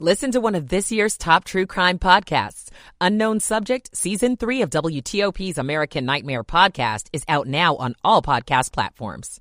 Listen 0.00 0.32
to 0.32 0.40
one 0.40 0.56
of 0.56 0.70
this 0.70 0.90
year's 0.90 1.16
top 1.16 1.44
true 1.44 1.66
crime 1.66 2.00
podcasts. 2.00 2.68
Unknown 3.00 3.38
Subject, 3.38 3.96
Season 3.96 4.36
3 4.36 4.62
of 4.62 4.70
WTOP's 4.70 5.56
American 5.56 6.04
Nightmare 6.04 6.42
podcast 6.42 7.06
is 7.12 7.22
out 7.28 7.46
now 7.46 7.76
on 7.76 7.94
all 8.02 8.20
podcast 8.20 8.72
platforms. 8.72 9.40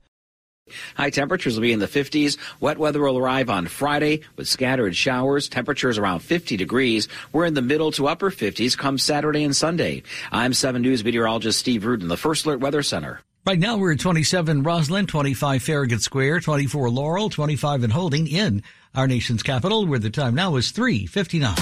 High 0.96 1.10
temperatures 1.10 1.55
will 1.55 1.63
be 1.63 1.71
in 1.71 1.79
the 1.79 1.88
50s. 1.88 2.38
Wet 2.60 2.78
weather 2.78 3.02
will 3.02 3.18
arrive 3.18 3.50
on 3.50 3.66
Friday 3.66 4.21
with 4.38 4.47
scattered 4.47 4.96
showers. 4.96 5.50
Temperatures 5.50 5.97
around 5.97 6.20
50 6.20 6.56
degrees. 6.56 7.08
We're 7.32 7.46
in 7.46 7.56
the 7.56 7.64
middle 7.64 7.92
to 7.94 8.08
upper 8.08 8.30
50s 8.30 8.78
come 8.78 9.00
Saturday 9.00 9.44
and 9.44 9.56
Sunday. 9.56 10.04
I'm 10.32 10.54
7 10.54 10.84
News 10.84 11.04
meteorologist 11.04 11.58
Steve 11.58 11.84
Rudin, 11.84 12.10
the 12.10 12.16
First 12.16 12.46
Alert 12.46 12.60
Weather 12.60 12.84
Center. 12.84 13.22
Right 13.44 13.60
now 13.60 13.78
we're 13.78 13.94
at 13.94 14.00
27 14.00 14.64
Rosslyn, 14.64 15.08
25 15.08 15.64
Farragut 15.64 16.02
Square, 16.02 16.42
24 16.42 16.92
Laurel, 16.92 17.30
25 17.30 17.84
in 17.84 17.90
Holding 17.90 18.28
in 18.28 18.62
our 18.96 19.07
nation's 19.07 19.44
capital, 19.44 19.86
where 19.86 20.00
the 20.00 20.10
time 20.10 20.36
now 20.36 20.55
is 20.55 20.71
359. 20.71 21.55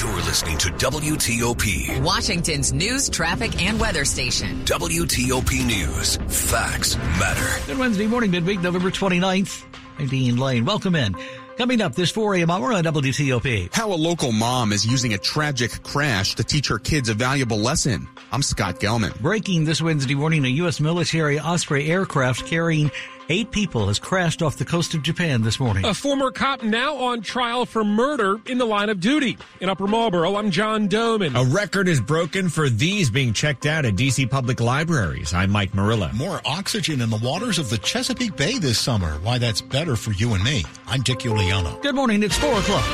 You're 0.00 0.24
listening 0.26 0.58
to 0.58 0.68
WTOP, 0.70 2.02
Washington's 2.02 2.72
news, 2.72 3.08
traffic, 3.08 3.62
and 3.62 3.78
weather 3.78 4.04
station. 4.04 4.64
WTOP 4.64 5.64
News. 5.64 6.16
Facts 6.28 6.96
matter. 6.96 7.66
Good 7.66 7.78
Wednesday 7.78 8.08
morning, 8.08 8.32
midweek, 8.32 8.60
November 8.60 8.90
29th. 8.90 9.64
I'm 9.98 10.08
Dean 10.08 10.36
Lane. 10.36 10.64
Welcome 10.64 10.96
in. 10.96 11.14
Coming 11.56 11.80
up 11.80 11.94
this 11.94 12.10
4 12.10 12.34
a.m. 12.34 12.50
hour 12.50 12.72
on 12.72 12.82
WTOP. 12.82 13.72
How 13.72 13.92
a 13.92 13.94
local 13.94 14.32
mom 14.32 14.72
is 14.72 14.84
using 14.84 15.14
a 15.14 15.18
tragic 15.18 15.84
crash 15.84 16.34
to 16.34 16.42
teach 16.42 16.66
her 16.66 16.80
kids 16.80 17.08
a 17.08 17.14
valuable 17.14 17.58
lesson. 17.58 18.08
I'm 18.32 18.42
Scott 18.42 18.80
Gelman. 18.80 19.16
Breaking 19.20 19.64
this 19.64 19.80
Wednesday 19.80 20.16
morning, 20.16 20.44
a 20.44 20.48
U.S. 20.48 20.80
military 20.80 21.38
Osprey 21.38 21.88
aircraft 21.88 22.46
carrying 22.46 22.90
Eight 23.30 23.50
people 23.50 23.88
has 23.88 23.98
crashed 23.98 24.42
off 24.42 24.58
the 24.58 24.66
coast 24.66 24.92
of 24.92 25.02
Japan 25.02 25.40
this 25.42 25.58
morning. 25.58 25.86
A 25.86 25.94
former 25.94 26.30
cop 26.30 26.62
now 26.62 26.96
on 26.96 27.22
trial 27.22 27.64
for 27.64 27.82
murder 27.82 28.38
in 28.46 28.58
the 28.58 28.66
line 28.66 28.90
of 28.90 29.00
duty. 29.00 29.38
In 29.60 29.70
Upper 29.70 29.86
Marlboro, 29.86 30.36
I'm 30.36 30.50
John 30.50 30.88
Domen. 30.88 31.34
A 31.34 31.44
record 31.44 31.88
is 31.88 32.00
broken 32.02 32.50
for 32.50 32.68
these 32.68 33.10
being 33.10 33.32
checked 33.32 33.64
out 33.64 33.86
at 33.86 33.94
DC 33.94 34.28
public 34.28 34.60
libraries. 34.60 35.32
I'm 35.32 35.50
Mike 35.50 35.74
Murillo. 35.74 36.10
More 36.12 36.42
oxygen 36.44 37.00
in 37.00 37.08
the 37.08 37.16
waters 37.16 37.58
of 37.58 37.70
the 37.70 37.78
Chesapeake 37.78 38.36
Bay 38.36 38.58
this 38.58 38.78
summer. 38.78 39.12
Why 39.22 39.38
that's 39.38 39.62
better 39.62 39.96
for 39.96 40.12
you 40.12 40.34
and 40.34 40.44
me. 40.44 40.64
I'm 40.86 41.00
Dick 41.00 41.20
Uliano. 41.20 41.80
Good 41.80 41.94
morning. 41.94 42.22
It's 42.22 42.36
4 42.36 42.58
o'clock. 42.58 42.84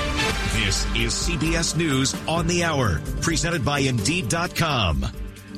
This 0.53 0.87
is 0.95 1.13
CBS 1.13 1.77
News 1.77 2.15
on 2.29 2.47
the 2.47 2.63
Hour, 2.63 3.01
presented 3.21 3.65
by 3.65 3.81
Indeed.com. 3.81 5.07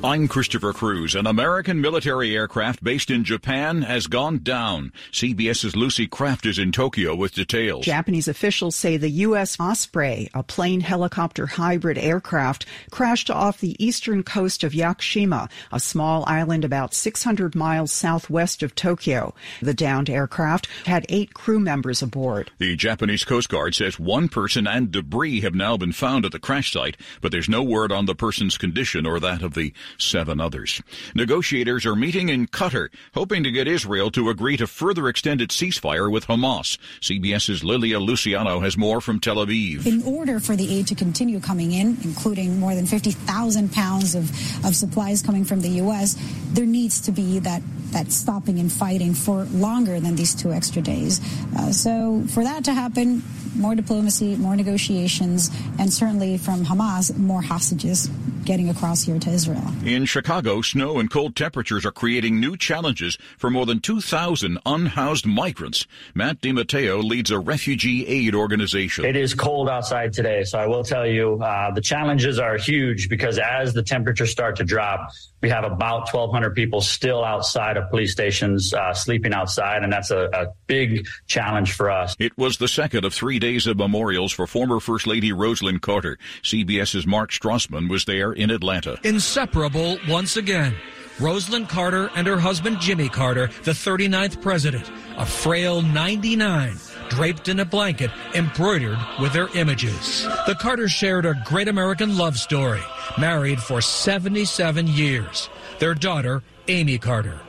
I'm 0.05 0.27
Christopher 0.27 0.73
Cruz. 0.73 1.15
An 1.15 1.25
American 1.25 1.79
military 1.79 2.35
aircraft 2.35 2.83
based 2.83 3.09
in 3.09 3.23
Japan 3.23 3.83
has 3.83 4.07
gone 4.07 4.39
down. 4.39 4.91
CBS's 5.13 5.77
Lucy 5.77 6.07
Craft 6.07 6.45
is 6.45 6.59
in 6.59 6.73
Tokyo 6.73 7.15
with 7.15 7.33
details. 7.33 7.85
Japanese 7.85 8.27
officials 8.27 8.75
say 8.75 8.97
the 8.97 9.09
U.S. 9.09 9.57
Osprey, 9.61 10.29
a 10.33 10.43
plane 10.43 10.81
helicopter 10.81 11.45
hybrid 11.45 11.97
aircraft, 11.97 12.65
crashed 12.91 13.31
off 13.31 13.61
the 13.61 13.81
eastern 13.81 14.23
coast 14.23 14.65
of 14.65 14.73
Yakushima, 14.73 15.49
a 15.71 15.79
small 15.79 16.25
island 16.27 16.65
about 16.65 16.93
600 16.93 17.55
miles 17.55 17.93
southwest 17.93 18.61
of 18.61 18.75
Tokyo. 18.75 19.33
The 19.61 19.73
downed 19.73 20.09
aircraft 20.09 20.67
had 20.85 21.05
eight 21.07 21.33
crew 21.33 21.61
members 21.61 22.01
aboard. 22.01 22.51
The 22.57 22.75
Japanese 22.75 23.23
Coast 23.23 23.47
Guard 23.47 23.73
says 23.73 23.97
one 23.97 24.27
person 24.27 24.67
and 24.67 24.91
debris 24.91 25.39
have 25.39 25.55
now 25.55 25.77
been 25.77 25.93
found 25.93 26.25
at 26.25 26.33
the 26.33 26.39
crash 26.39 26.73
site, 26.73 26.97
but 27.21 27.31
there's 27.31 27.47
no 27.47 27.63
word 27.63 27.93
on 27.93 28.05
the 28.05 28.15
person's 28.15 28.57
condition 28.57 29.05
or 29.05 29.21
that 29.21 29.41
of 29.41 29.53
the 29.53 29.71
seven 29.97 30.39
others. 30.39 30.81
Negotiators 31.15 31.85
are 31.85 31.95
meeting 31.95 32.29
in 32.29 32.47
Qatar, 32.47 32.89
hoping 33.13 33.43
to 33.43 33.51
get 33.51 33.67
Israel 33.67 34.11
to 34.11 34.29
agree 34.29 34.57
to 34.57 34.67
further 34.67 35.07
extend 35.07 35.41
its 35.41 35.55
ceasefire 35.55 36.11
with 36.11 36.27
Hamas. 36.27 36.77
CBS's 37.01 37.63
Lilia 37.63 37.99
Luciano 37.99 38.59
has 38.59 38.77
more 38.77 39.01
from 39.01 39.19
Tel 39.19 39.37
Aviv. 39.37 39.85
In 39.85 40.03
order 40.03 40.39
for 40.39 40.55
the 40.55 40.79
aid 40.79 40.87
to 40.87 40.95
continue 40.95 41.39
coming 41.39 41.71
in, 41.71 41.97
including 42.03 42.59
more 42.59 42.75
than 42.75 42.85
50,000 42.85 43.71
pounds 43.71 44.15
of, 44.15 44.29
of 44.65 44.75
supplies 44.75 45.21
coming 45.21 45.45
from 45.45 45.61
the 45.61 45.69
U.S., 45.69 46.17
there 46.51 46.65
needs 46.65 47.01
to 47.01 47.11
be 47.11 47.39
that, 47.39 47.61
that 47.91 48.11
stopping 48.11 48.59
and 48.59 48.71
fighting 48.71 49.13
for 49.13 49.45
longer 49.45 49.99
than 49.99 50.15
these 50.15 50.35
two 50.35 50.51
extra 50.51 50.81
days. 50.81 51.19
Uh, 51.57 51.71
so 51.71 52.23
for 52.29 52.43
that 52.43 52.65
to 52.65 52.73
happen, 52.73 53.23
more 53.55 53.75
diplomacy, 53.75 54.35
more 54.35 54.55
negotiations, 54.55 55.49
and 55.79 55.91
certainly 55.91 56.37
from 56.37 56.65
Hamas, 56.65 57.15
more 57.17 57.41
hostages 57.41 58.09
getting 58.45 58.69
across 58.69 59.03
here 59.03 59.19
to 59.19 59.29
Israel. 59.29 59.63
In 59.85 60.05
Chicago, 60.05 60.61
snow 60.61 60.97
and 60.97 61.11
cold 61.11 61.35
temperatures 61.35 61.85
are 61.85 61.91
creating 61.91 62.39
new 62.39 62.55
challenges 62.55 63.17
for 63.37 63.49
more 63.49 63.65
than 63.65 63.81
2,000 63.81 64.57
unhoused 64.65 65.25
migrants. 65.25 65.85
Matt 66.15 66.39
DiMatteo 66.39 67.03
leads 67.03 67.31
a 67.31 67.37
refugee 67.37 68.07
aid 68.07 68.33
organization. 68.33 69.03
It 69.03 69.17
is 69.17 69.33
cold 69.33 69.67
outside 69.67 70.13
today, 70.13 70.45
so 70.45 70.57
I 70.57 70.67
will 70.67 70.85
tell 70.85 71.05
you 71.05 71.33
uh, 71.43 71.71
the 71.73 71.81
challenges 71.81 72.39
are 72.39 72.55
huge 72.55 73.09
because 73.09 73.37
as 73.37 73.73
the 73.73 73.83
temperatures 73.83 74.31
start 74.31 74.55
to 74.55 74.63
drop, 74.63 75.11
we 75.41 75.49
have 75.49 75.65
about 75.65 76.13
1,200 76.13 76.55
people 76.55 76.79
still 76.79 77.21
outside 77.21 77.75
of 77.75 77.89
police 77.89 78.13
stations 78.13 78.73
uh, 78.73 78.93
sleeping 78.93 79.33
outside, 79.33 79.83
and 79.83 79.91
that's 79.91 80.11
a, 80.11 80.29
a 80.33 80.47
big 80.67 81.05
challenge 81.27 81.73
for 81.73 81.91
us. 81.91 82.15
It 82.19 82.37
was 82.37 82.55
the 82.55 82.69
second 82.69 83.03
of 83.03 83.13
three 83.13 83.37
days 83.37 83.67
of 83.67 83.75
memorials 83.75 84.31
for 84.31 84.47
former 84.47 84.79
First 84.79 85.07
Lady 85.07 85.33
Rosalynn 85.33 85.81
Carter. 85.81 86.17
CBS's 86.41 87.05
Mark 87.05 87.31
Strassmann 87.31 87.89
was 87.89 88.05
there 88.05 88.31
in 88.31 88.49
Atlanta. 88.49 88.97
Inseparable 89.03 89.72
once 90.07 90.37
again. 90.37 90.75
Rosalynn 91.17 91.69
Carter 91.69 92.09
and 92.15 92.25
her 92.25 92.39
husband 92.39 92.79
Jimmy 92.79 93.07
Carter, 93.07 93.47
the 93.63 93.71
39th 93.71 94.41
president, 94.41 94.89
a 95.17 95.25
frail 95.25 95.81
99 95.81 96.77
draped 97.09 97.47
in 97.47 97.59
a 97.59 97.65
blanket 97.65 98.09
embroidered 98.33 98.97
with 99.21 99.33
their 99.33 99.47
images. 99.55 100.23
The 100.47 100.55
Carters 100.59 100.91
shared 100.91 101.25
a 101.25 101.41
great 101.45 101.67
American 101.67 102.17
love 102.17 102.37
story, 102.37 102.81
married 103.19 103.61
for 103.61 103.81
77 103.81 104.87
years. 104.87 105.49
Their 105.79 105.93
daughter, 105.93 106.43
Amy 106.67 106.97
Carter. 106.97 107.39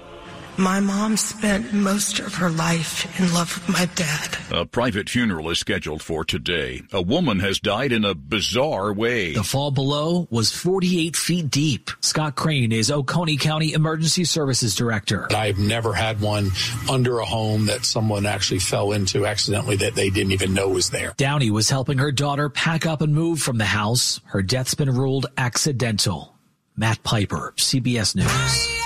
My 0.56 0.78
mom 0.78 1.16
spent 1.16 1.72
most 1.72 2.20
of 2.20 2.34
her 2.36 2.48
life 2.48 3.18
in 3.18 3.32
love 3.34 3.54
with 3.66 3.76
my 3.76 3.86
dad. 3.96 4.38
A 4.52 4.64
private 4.64 5.08
funeral 5.08 5.50
is 5.50 5.58
scheduled 5.58 6.00
for 6.00 6.24
today. 6.24 6.82
A 6.92 7.02
woman 7.02 7.40
has 7.40 7.58
died 7.58 7.90
in 7.90 8.04
a 8.04 8.14
bizarre 8.14 8.92
way. 8.92 9.34
The 9.34 9.42
fall 9.42 9.72
below 9.72 10.28
was 10.30 10.52
48 10.52 11.16
feet 11.16 11.50
deep. 11.50 11.90
Scott 12.00 12.36
Crane 12.36 12.70
is 12.70 12.88
Oconee 12.88 13.36
County 13.36 13.72
Emergency 13.72 14.22
Services 14.24 14.76
Director. 14.76 15.26
I've 15.34 15.58
never 15.58 15.92
had 15.92 16.20
one 16.20 16.50
under 16.88 17.18
a 17.18 17.24
home 17.24 17.66
that 17.66 17.84
someone 17.84 18.24
actually 18.24 18.60
fell 18.60 18.92
into 18.92 19.26
accidentally 19.26 19.76
that 19.78 19.96
they 19.96 20.08
didn't 20.08 20.32
even 20.32 20.54
know 20.54 20.68
was 20.68 20.90
there. 20.90 21.14
Downey 21.16 21.50
was 21.50 21.68
helping 21.68 21.98
her 21.98 22.12
daughter 22.12 22.48
pack 22.48 22.86
up 22.86 23.02
and 23.02 23.12
move 23.12 23.40
from 23.40 23.58
the 23.58 23.64
house. 23.64 24.20
Her 24.26 24.42
death's 24.42 24.74
been 24.74 24.90
ruled 24.90 25.26
accidental. 25.36 26.32
Matt 26.76 27.02
Piper, 27.02 27.54
CBS 27.56 28.14
News. 28.14 28.83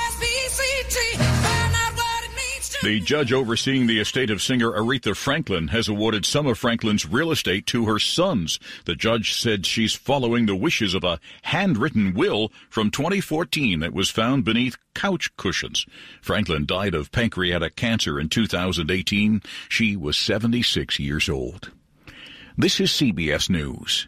The 2.80 3.00
judge 3.00 3.32
overseeing 3.32 3.88
the 3.88 3.98
estate 3.98 4.30
of 4.30 4.40
singer 4.40 4.70
Aretha 4.70 5.16
Franklin 5.16 5.68
has 5.68 5.88
awarded 5.88 6.24
some 6.24 6.46
of 6.46 6.58
Franklin's 6.58 7.04
real 7.04 7.32
estate 7.32 7.66
to 7.66 7.86
her 7.86 7.98
sons. 7.98 8.60
The 8.84 8.94
judge 8.94 9.34
said 9.34 9.66
she's 9.66 9.94
following 9.94 10.46
the 10.46 10.54
wishes 10.54 10.94
of 10.94 11.02
a 11.02 11.18
handwritten 11.42 12.14
will 12.14 12.52
from 12.70 12.92
2014 12.92 13.80
that 13.80 13.92
was 13.92 14.10
found 14.10 14.44
beneath 14.44 14.78
couch 14.94 15.36
cushions. 15.36 15.86
Franklin 16.22 16.66
died 16.66 16.94
of 16.94 17.10
pancreatic 17.10 17.74
cancer 17.74 18.20
in 18.20 18.28
2018. 18.28 19.42
She 19.68 19.96
was 19.96 20.16
76 20.16 21.00
years 21.00 21.28
old. 21.28 21.72
This 22.56 22.78
is 22.78 22.90
CBS 22.92 23.50
News. 23.50 24.06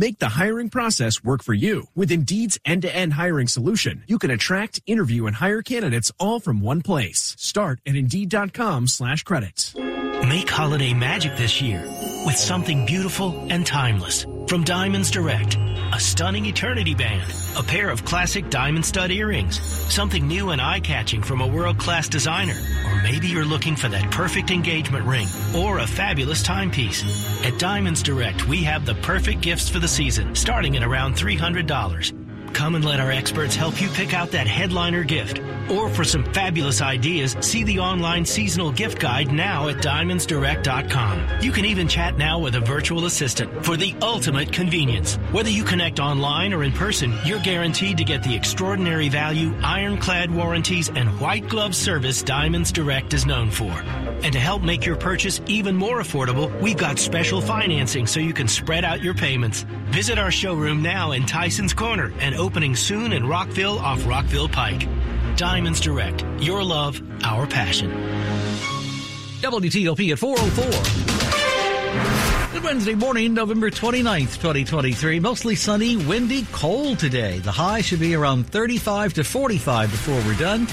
Make 0.00 0.18
the 0.18 0.30
hiring 0.30 0.70
process 0.70 1.22
work 1.22 1.44
for 1.44 1.52
you. 1.52 1.86
With 1.94 2.10
Indeed's 2.10 2.58
end-to-end 2.64 3.12
hiring 3.12 3.48
solution, 3.48 4.02
you 4.06 4.18
can 4.18 4.30
attract, 4.30 4.80
interview, 4.86 5.26
and 5.26 5.36
hire 5.36 5.60
candidates 5.60 6.10
all 6.18 6.40
from 6.40 6.62
one 6.62 6.80
place. 6.80 7.36
Start 7.38 7.82
at 7.84 7.96
Indeed.com 7.96 8.86
slash 8.86 9.24
credits. 9.24 9.74
Make 10.26 10.48
holiday 10.48 10.94
magic 10.94 11.36
this 11.36 11.60
year 11.60 11.82
with 12.24 12.34
something 12.34 12.86
beautiful 12.86 13.36
and 13.50 13.66
timeless 13.66 14.24
from 14.46 14.64
Diamonds 14.64 15.10
Direct. 15.10 15.58
A 15.92 16.00
stunning 16.00 16.46
eternity 16.46 16.94
band, 16.94 17.30
a 17.58 17.62
pair 17.62 17.90
of 17.90 18.06
classic 18.06 18.48
diamond 18.48 18.86
stud 18.86 19.10
earrings, 19.10 19.60
something 19.92 20.26
new 20.26 20.48
and 20.48 20.62
eye-catching 20.62 21.22
from 21.22 21.42
a 21.42 21.46
world-class 21.46 22.08
designer, 22.08 22.56
maybe 23.02 23.28
you're 23.28 23.44
looking 23.44 23.76
for 23.76 23.88
that 23.88 24.10
perfect 24.10 24.50
engagement 24.50 25.06
ring 25.06 25.26
or 25.56 25.78
a 25.78 25.86
fabulous 25.86 26.42
timepiece. 26.42 27.04
At 27.44 27.58
Diamonds 27.58 28.02
Direct, 28.02 28.46
we 28.46 28.62
have 28.64 28.84
the 28.86 28.94
perfect 28.96 29.40
gifts 29.40 29.68
for 29.68 29.78
the 29.78 29.88
season, 29.88 30.34
starting 30.34 30.76
at 30.76 30.82
around 30.82 31.14
$300. 31.14 32.19
Come 32.52 32.74
and 32.74 32.84
let 32.84 33.00
our 33.00 33.10
experts 33.10 33.54
help 33.54 33.80
you 33.80 33.88
pick 33.88 34.14
out 34.14 34.32
that 34.32 34.46
headliner 34.46 35.04
gift. 35.04 35.40
Or 35.70 35.88
for 35.88 36.02
some 36.02 36.24
fabulous 36.32 36.82
ideas, 36.82 37.36
see 37.40 37.62
the 37.62 37.78
online 37.78 38.24
seasonal 38.24 38.72
gift 38.72 38.98
guide 38.98 39.32
now 39.32 39.68
at 39.68 39.76
diamondsdirect.com. 39.76 41.42
You 41.42 41.52
can 41.52 41.64
even 41.64 41.86
chat 41.86 42.18
now 42.18 42.40
with 42.40 42.56
a 42.56 42.60
virtual 42.60 43.06
assistant 43.06 43.64
for 43.64 43.76
the 43.76 43.94
ultimate 44.02 44.52
convenience. 44.52 45.14
Whether 45.30 45.50
you 45.50 45.62
connect 45.62 46.00
online 46.00 46.52
or 46.52 46.64
in 46.64 46.72
person, 46.72 47.14
you're 47.24 47.40
guaranteed 47.40 47.98
to 47.98 48.04
get 48.04 48.24
the 48.24 48.34
extraordinary 48.34 49.08
value, 49.08 49.54
ironclad 49.62 50.30
warranties, 50.30 50.88
and 50.88 51.08
white 51.20 51.48
glove 51.48 51.76
service 51.76 52.22
Diamonds 52.22 52.72
Direct 52.72 53.14
is 53.14 53.26
known 53.26 53.50
for. 53.50 53.70
And 54.22 54.32
to 54.32 54.40
help 54.40 54.62
make 54.62 54.84
your 54.84 54.96
purchase 54.96 55.40
even 55.46 55.76
more 55.76 56.00
affordable, 56.00 56.60
we've 56.60 56.76
got 56.76 56.98
special 56.98 57.40
financing 57.40 58.06
so 58.06 58.18
you 58.18 58.34
can 58.34 58.48
spread 58.48 58.84
out 58.84 59.02
your 59.02 59.14
payments. 59.14 59.64
Visit 59.90 60.18
our 60.18 60.30
showroom 60.30 60.82
now 60.82 61.12
in 61.12 61.26
Tyson's 61.26 61.72
Corner 61.72 62.12
and 62.18 62.34
opening 62.40 62.74
soon 62.74 63.12
in 63.12 63.26
Rockville 63.26 63.78
off 63.78 64.06
Rockville 64.06 64.48
Pike. 64.48 64.88
Diamonds 65.36 65.78
Direct. 65.78 66.24
Your 66.40 66.64
love, 66.64 67.00
our 67.22 67.46
passion. 67.46 67.90
WTOP 69.42 70.12
at 70.12 70.18
404. 70.18 72.50
Good 72.52 72.64
Wednesday 72.64 72.94
morning, 72.94 73.34
November 73.34 73.70
29th, 73.70 74.40
2023. 74.40 75.20
Mostly 75.20 75.54
sunny, 75.54 75.96
windy, 75.96 76.46
cold 76.50 76.98
today. 76.98 77.38
The 77.38 77.52
high 77.52 77.82
should 77.82 78.00
be 78.00 78.14
around 78.14 78.48
35 78.48 79.14
to 79.14 79.24
45 79.24 79.90
before 79.90 80.16
we're 80.26 80.34
done. 80.34 80.66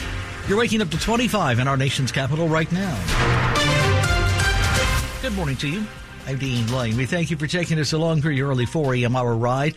You're 0.47 0.57
waking 0.57 0.81
up 0.81 0.89
to 0.89 0.97
25 0.97 1.59
in 1.59 1.67
our 1.67 1.77
nation's 1.77 2.11
capital 2.11 2.47
right 2.47 2.71
now. 2.71 2.95
Good 5.21 5.33
morning 5.33 5.57
to 5.57 5.67
you. 5.67 5.85
I'm 6.25 6.37
Dean 6.37 6.71
Lane. 6.73 6.97
We 6.97 7.05
thank 7.05 7.29
you 7.29 7.37
for 7.37 7.47
taking 7.47 7.79
us 7.79 7.93
along 7.93 8.21
for 8.21 8.31
your 8.31 8.49
early 8.49 8.65
4 8.65 8.95
a.m. 8.95 9.15
hour 9.15 9.35
ride. 9.35 9.75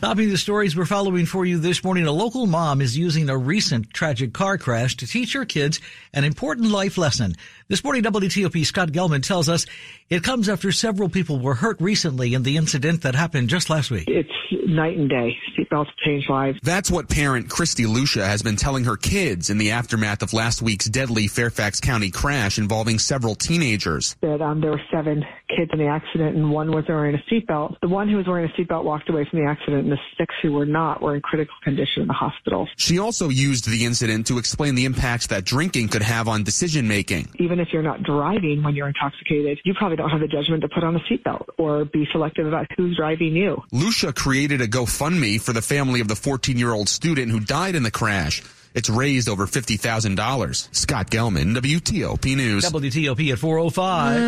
Topping 0.00 0.30
the 0.30 0.38
stories 0.38 0.76
we're 0.76 0.84
following 0.84 1.26
for 1.26 1.44
you 1.44 1.58
this 1.58 1.82
morning, 1.82 2.06
a 2.06 2.12
local 2.12 2.46
mom 2.46 2.80
is 2.80 2.96
using 2.96 3.28
a 3.28 3.36
recent 3.36 3.92
tragic 3.92 4.32
car 4.32 4.56
crash 4.56 4.96
to 4.96 5.08
teach 5.08 5.32
her 5.32 5.44
kids 5.44 5.80
an 6.14 6.22
important 6.22 6.70
life 6.70 6.96
lesson. 6.96 7.34
This 7.70 7.84
morning, 7.84 8.02
WTOP 8.02 8.64
Scott 8.64 8.92
Gelman 8.92 9.22
tells 9.22 9.50
us 9.50 9.66
it 10.08 10.22
comes 10.22 10.48
after 10.48 10.72
several 10.72 11.10
people 11.10 11.38
were 11.38 11.54
hurt 11.54 11.78
recently 11.82 12.32
in 12.32 12.42
the 12.42 12.56
incident 12.56 13.02
that 13.02 13.14
happened 13.14 13.50
just 13.50 13.68
last 13.68 13.90
week. 13.90 14.08
It's 14.08 14.30
night 14.66 14.96
and 14.96 15.10
day. 15.10 15.36
Seatbelts 15.58 15.88
change 16.04 16.28
lives. 16.30 16.58
That's 16.62 16.90
what 16.90 17.08
parent 17.08 17.50
Christy 17.50 17.84
Lucia 17.86 18.24
has 18.24 18.42
been 18.42 18.56
telling 18.56 18.84
her 18.84 18.96
kids 18.96 19.50
in 19.50 19.58
the 19.58 19.72
aftermath 19.72 20.22
of 20.22 20.32
last 20.32 20.62
week's 20.62 20.86
deadly 20.86 21.26
Fairfax 21.26 21.80
County 21.80 22.10
crash 22.10 22.58
involving 22.58 22.98
several 22.98 23.34
teenagers. 23.34 24.16
That 24.22 24.40
um, 24.40 24.60
there 24.60 24.70
were 24.70 24.80
seven 24.92 25.24
kids 25.54 25.70
in 25.72 25.78
the 25.78 25.86
accident 25.86 26.36
and 26.36 26.50
one 26.50 26.70
was 26.70 26.84
wearing 26.88 27.14
a 27.14 27.22
seatbelt. 27.32 27.76
The 27.80 27.88
one 27.88 28.08
who 28.08 28.16
was 28.16 28.26
wearing 28.26 28.50
a 28.50 28.60
seatbelt 28.60 28.84
walked 28.84 29.08
away 29.08 29.26
from 29.28 29.40
the 29.40 29.46
accident 29.46 29.84
and 29.84 29.92
the 29.92 29.98
six 30.16 30.34
who 30.42 30.52
were 30.52 30.66
not 30.66 31.02
were 31.02 31.14
in 31.14 31.22
critical 31.22 31.54
condition 31.64 32.02
in 32.02 32.08
the 32.08 32.14
hospital. 32.14 32.68
She 32.76 32.98
also 32.98 33.28
used 33.28 33.68
the 33.68 33.84
incident 33.84 34.26
to 34.28 34.38
explain 34.38 34.74
the 34.74 34.84
impacts 34.84 35.28
that 35.28 35.44
drinking 35.44 35.88
could 35.88 36.02
have 36.02 36.28
on 36.28 36.44
decision 36.44 36.86
making. 36.86 37.28
Even 37.38 37.57
if 37.60 37.72
you're 37.72 37.82
not 37.82 38.02
driving 38.02 38.62
when 38.62 38.74
you're 38.74 38.88
intoxicated, 38.88 39.60
you 39.64 39.74
probably 39.74 39.96
don't 39.96 40.10
have 40.10 40.20
the 40.20 40.28
judgment 40.28 40.62
to 40.62 40.68
put 40.68 40.84
on 40.84 40.96
a 40.96 41.00
seatbelt 41.00 41.46
or 41.58 41.84
be 41.84 42.06
selective 42.12 42.46
about 42.46 42.66
who's 42.76 42.96
driving 42.96 43.36
you. 43.36 43.62
Lucia 43.72 44.12
created 44.12 44.60
a 44.60 44.66
GoFundMe 44.66 45.40
for 45.40 45.52
the 45.52 45.62
family 45.62 46.00
of 46.00 46.08
the 46.08 46.16
14 46.16 46.58
year 46.58 46.72
old 46.72 46.88
student 46.88 47.30
who 47.30 47.40
died 47.40 47.74
in 47.74 47.82
the 47.82 47.90
crash. 47.90 48.42
It's 48.74 48.90
raised 48.90 49.28
over 49.28 49.46
$50,000. 49.46 50.74
Scott 50.74 51.10
Gelman, 51.10 51.56
WTOP 51.56 52.36
News. 52.36 52.64
WTOP 52.64 53.32
at 53.32 53.38
405. 53.38 54.18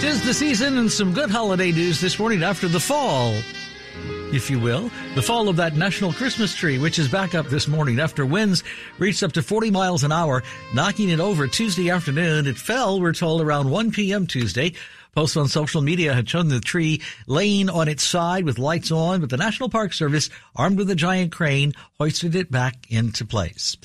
Tis 0.00 0.24
the 0.24 0.34
season 0.34 0.78
and 0.78 0.90
some 0.90 1.12
good 1.12 1.30
holiday 1.30 1.70
news 1.70 2.00
this 2.00 2.18
morning 2.18 2.42
after 2.42 2.66
the 2.66 2.80
fall, 2.80 3.34
if 4.32 4.50
you 4.50 4.60
will. 4.60 4.90
The 5.14 5.22
fall 5.22 5.48
of 5.48 5.56
that 5.56 5.76
national 5.76 6.12
Christmas 6.12 6.54
tree, 6.54 6.78
which 6.78 6.98
is 6.98 7.08
back 7.08 7.34
up 7.34 7.46
this 7.46 7.66
morning 7.66 7.98
after 7.98 8.24
winds 8.24 8.62
reached 8.98 9.22
up 9.22 9.32
to 9.32 9.42
40 9.42 9.70
miles 9.70 10.04
an 10.04 10.12
hour, 10.12 10.42
knocking 10.74 11.08
it 11.08 11.20
over 11.20 11.46
Tuesday 11.46 11.90
afternoon. 11.90 12.46
It 12.46 12.56
fell, 12.56 13.00
we're 13.00 13.12
told, 13.12 13.42
around 13.42 13.70
1 13.70 13.90
p.m. 13.90 14.26
Tuesday. 14.26 14.74
Posts 15.14 15.36
on 15.36 15.48
social 15.48 15.82
media 15.82 16.14
had 16.14 16.28
shown 16.28 16.48
the 16.48 16.60
tree 16.60 17.02
laying 17.26 17.68
on 17.68 17.88
its 17.88 18.04
side 18.04 18.44
with 18.44 18.58
lights 18.58 18.92
on, 18.92 19.20
but 19.20 19.30
the 19.30 19.36
National 19.36 19.68
Park 19.68 19.92
Service, 19.92 20.30
armed 20.54 20.78
with 20.78 20.90
a 20.90 20.94
giant 20.94 21.32
crane, 21.32 21.72
hoisted 21.98 22.36
it 22.36 22.50
back 22.50 22.86
into 22.90 23.24
place. 23.24 23.76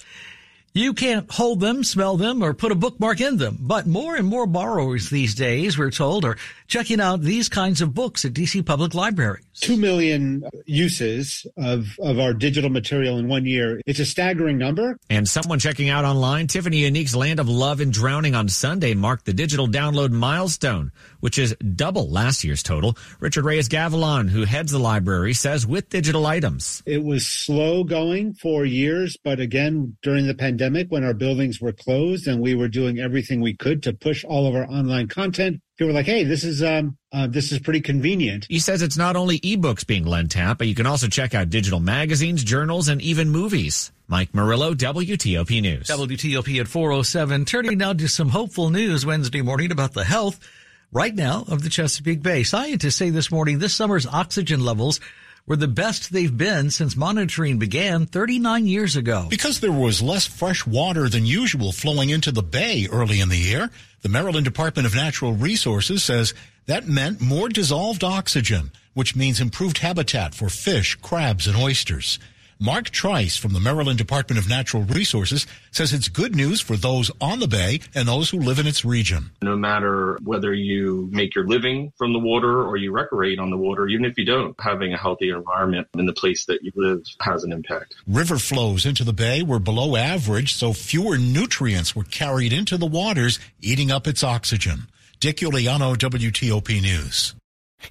You 0.78 0.94
can't 0.94 1.32
hold 1.32 1.62
them, 1.62 1.86
smell 1.86 2.18
them, 2.18 2.44
or 2.44 2.54
put 2.54 2.74
a 2.74 2.76
bookmark 2.76 3.22
in 3.22 3.38
them. 3.38 3.58
But 3.62 3.88
more 3.88 4.18
and 4.18 4.28
more 4.28 4.46
borrowers 4.46 5.10
these 5.10 5.34
days, 5.34 5.78
we're 5.78 5.90
told, 5.90 6.26
are 6.26 6.36
checking 6.68 7.00
out 7.00 7.22
these 7.22 7.48
kinds 7.48 7.80
of 7.80 7.94
books 7.94 8.26
at 8.26 8.34
DC 8.34 8.66
Public 8.66 8.94
libraries. 8.94 9.46
Two 9.54 9.78
million 9.78 10.44
uses 10.66 11.48
of, 11.56 11.86
of 12.00 12.20
our 12.20 12.34
digital 12.34 12.70
material 12.70 13.18
in 13.20 13.30
one 13.30 13.46
year. 13.46 13.80
It's 13.86 14.00
a 14.00 14.06
staggering 14.06 14.58
number. 14.58 14.98
And 15.10 15.30
someone 15.30 15.60
checking 15.60 15.88
out 15.88 16.04
online, 16.04 16.48
Tiphanie 16.48 16.82
Yanique's 16.82 17.16
Land 17.16 17.40
of 17.40 17.48
Love 17.48 17.80
and 17.80 17.94
Drowning 17.94 18.36
on 18.36 18.50
Sunday 18.50 18.96
marked 18.96 19.24
the 19.24 19.32
digital 19.32 19.70
download 19.70 20.12
milestone, 20.12 20.92
which 21.22 21.38
is 21.38 21.56
double 21.56 22.10
last 22.10 22.44
year's 22.44 22.62
total. 22.62 22.98
Richard 23.22 23.46
Reyes 23.46 23.70
Gavilan, 23.70 24.28
who 24.28 24.44
heads 24.44 24.74
the 24.74 24.80
library, 24.80 25.32
says 25.32 25.66
with 25.66 25.88
digital 25.88 26.26
items. 26.26 26.84
It 26.86 27.02
was 27.02 27.26
slow 27.26 27.86
going 27.86 28.34
for 28.34 28.66
years, 28.66 29.16
but 29.24 29.40
again, 29.40 29.96
during 30.02 30.28
the 30.28 30.36
pandemic, 30.36 30.65
when 30.90 31.04
our 31.04 31.14
buildings 31.14 31.62
were 31.62 31.72
closed 31.72 32.28
and 32.28 32.42
we 32.42 32.56
were 32.56 32.68
doing 32.68 33.00
everything 33.00 33.42
we 33.42 33.56
could 33.56 33.84
to 33.84 33.94
push 33.94 34.24
all 34.24 34.48
of 34.48 34.56
our 34.56 34.66
online 34.66 35.08
content, 35.08 35.62
people 35.78 35.88
were 35.88 35.94
like, 35.94 36.06
"Hey, 36.06 36.24
this 36.24 36.44
is 36.44 36.64
um, 36.64 36.98
uh, 37.12 37.28
this 37.28 37.52
is 37.52 37.60
pretty 37.60 37.82
convenient." 37.82 38.46
He 38.50 38.60
says 38.60 38.82
it's 38.82 38.98
not 38.98 39.16
only 39.16 39.40
ebooks 39.40 39.86
being 39.86 40.06
lent 40.06 40.38
out, 40.38 40.58
but 40.58 40.68
you 40.68 40.76
can 40.76 40.86
also 40.86 41.08
check 41.08 41.34
out 41.34 41.50
digital 41.50 41.80
magazines, 41.80 42.44
journals, 42.44 42.88
and 42.88 43.02
even 43.02 43.30
movies. 43.30 43.92
Mike 44.08 44.34
Murillo, 44.34 44.74
WTOP 44.74 45.62
News. 45.62 45.88
WTOP 45.88 46.60
at 46.60 46.68
407. 46.68 47.46
Turning 47.46 47.78
now 47.80 47.94
to 47.94 48.08
some 48.08 48.30
hopeful 48.30 48.70
news 48.70 49.06
Wednesday 49.06 49.42
morning 49.42 49.72
about 49.72 49.94
the 49.94 50.04
health 50.04 50.40
right 50.92 51.16
now 51.16 51.44
of 51.48 51.64
the 51.64 51.70
Chesapeake 51.70 52.22
Bay. 52.22 52.44
Scientists 52.44 52.96
say 52.96 53.10
this 53.10 53.32
morning 53.32 53.60
this 53.60 53.74
summer's 53.74 54.06
oxygen 54.06 54.64
levels 54.64 55.00
were 55.48 55.56
the 55.56 55.68
best 55.68 56.12
they've 56.12 56.36
been 56.36 56.72
since 56.72 56.96
monitoring 56.96 57.60
began 57.60 58.06
39 58.06 58.68
years 58.68 58.96
ago. 58.96 59.28
Because 59.30 59.60
there 59.60 59.72
was 59.72 60.02
less 60.02 60.26
fresh 60.26 60.66
water 60.66 61.08
than 61.08 61.26
usual 61.26 61.72
flowing 61.72 62.10
into 62.10 62.32
the 62.32 62.42
bay 62.42 62.88
early 62.92 63.20
in 63.20 63.30
the 63.30 63.38
year, 63.38 63.70
the 64.02 64.10
Maryland 64.10 64.46
Department 64.46 64.88
of 64.88 64.96
Natural 64.96 65.34
Resources 65.34 66.04
says 66.04 66.34
that 66.66 66.88
meant 66.88 67.22
more 67.22 67.48
dissolved 67.48 68.04
oxygen, 68.04 68.72
which 68.94 69.16
means 69.16 69.40
improved 69.40 69.78
habitat 69.80 70.34
for 70.34 70.50
fish, 70.50 70.96
crabs, 70.96 71.48
and 71.48 71.56
oysters. 71.56 72.18
Mark 72.60 72.90
Trice 72.90 73.36
from 73.36 73.52
the 73.52 73.60
Maryland 73.60 73.98
Department 73.98 74.40
of 74.40 74.48
Natural 74.48 74.84
Resources 74.84 75.46
says 75.72 75.92
it's 75.92 76.08
good 76.08 76.36
news 76.36 76.62
for 76.62 76.78
those 76.78 77.12
on 77.20 77.40
the 77.40 77.50
bay 77.50 77.82
and 77.94 78.08
those 78.08 78.30
who 78.30 78.40
live 78.40 78.60
in 78.60 78.66
its 78.68 78.86
region. 78.86 79.32
No 79.42 79.58
matter 79.58 80.18
whether 80.24 80.54
you 80.54 81.10
make 81.12 81.36
your 81.36 81.46
living 81.46 81.92
from 81.98 82.14
the 82.14 82.20
water 82.20 82.64
or 82.64 82.78
you 82.78 82.94
recreate 82.94 83.40
on 83.40 83.50
the 83.50 83.58
water, 83.58 83.90
even 83.90 84.06
if 84.06 84.18
you 84.18 84.24
don't, 84.24 84.56
having 84.58 84.94
a 84.94 84.98
healthy 84.98 85.32
environment 85.32 85.88
in 85.98 86.06
the 86.06 86.14
place 86.14 86.46
that 86.46 86.64
you 86.64 86.72
live 86.76 87.06
has 87.20 87.44
an 87.44 87.52
impact. 87.52 87.96
River 88.08 88.38
flows 88.38 88.86
into 88.86 89.04
the 89.04 89.14
bay 89.14 89.44
were 89.44 89.60
below 89.60 89.98
average, 89.98 90.54
so 90.54 90.72
fewer 90.72 91.18
nutrients 91.18 91.94
were 91.94 92.06
carried 92.06 92.54
into 92.54 92.78
the 92.78 92.86
waters, 92.86 93.38
eating 93.60 93.92
up 93.92 94.08
its 94.08 94.24
oxygen. 94.24 94.88
Dick 95.20 95.38
Uliano, 95.38 95.96
WTOP 95.96 96.82
News. 96.82 97.36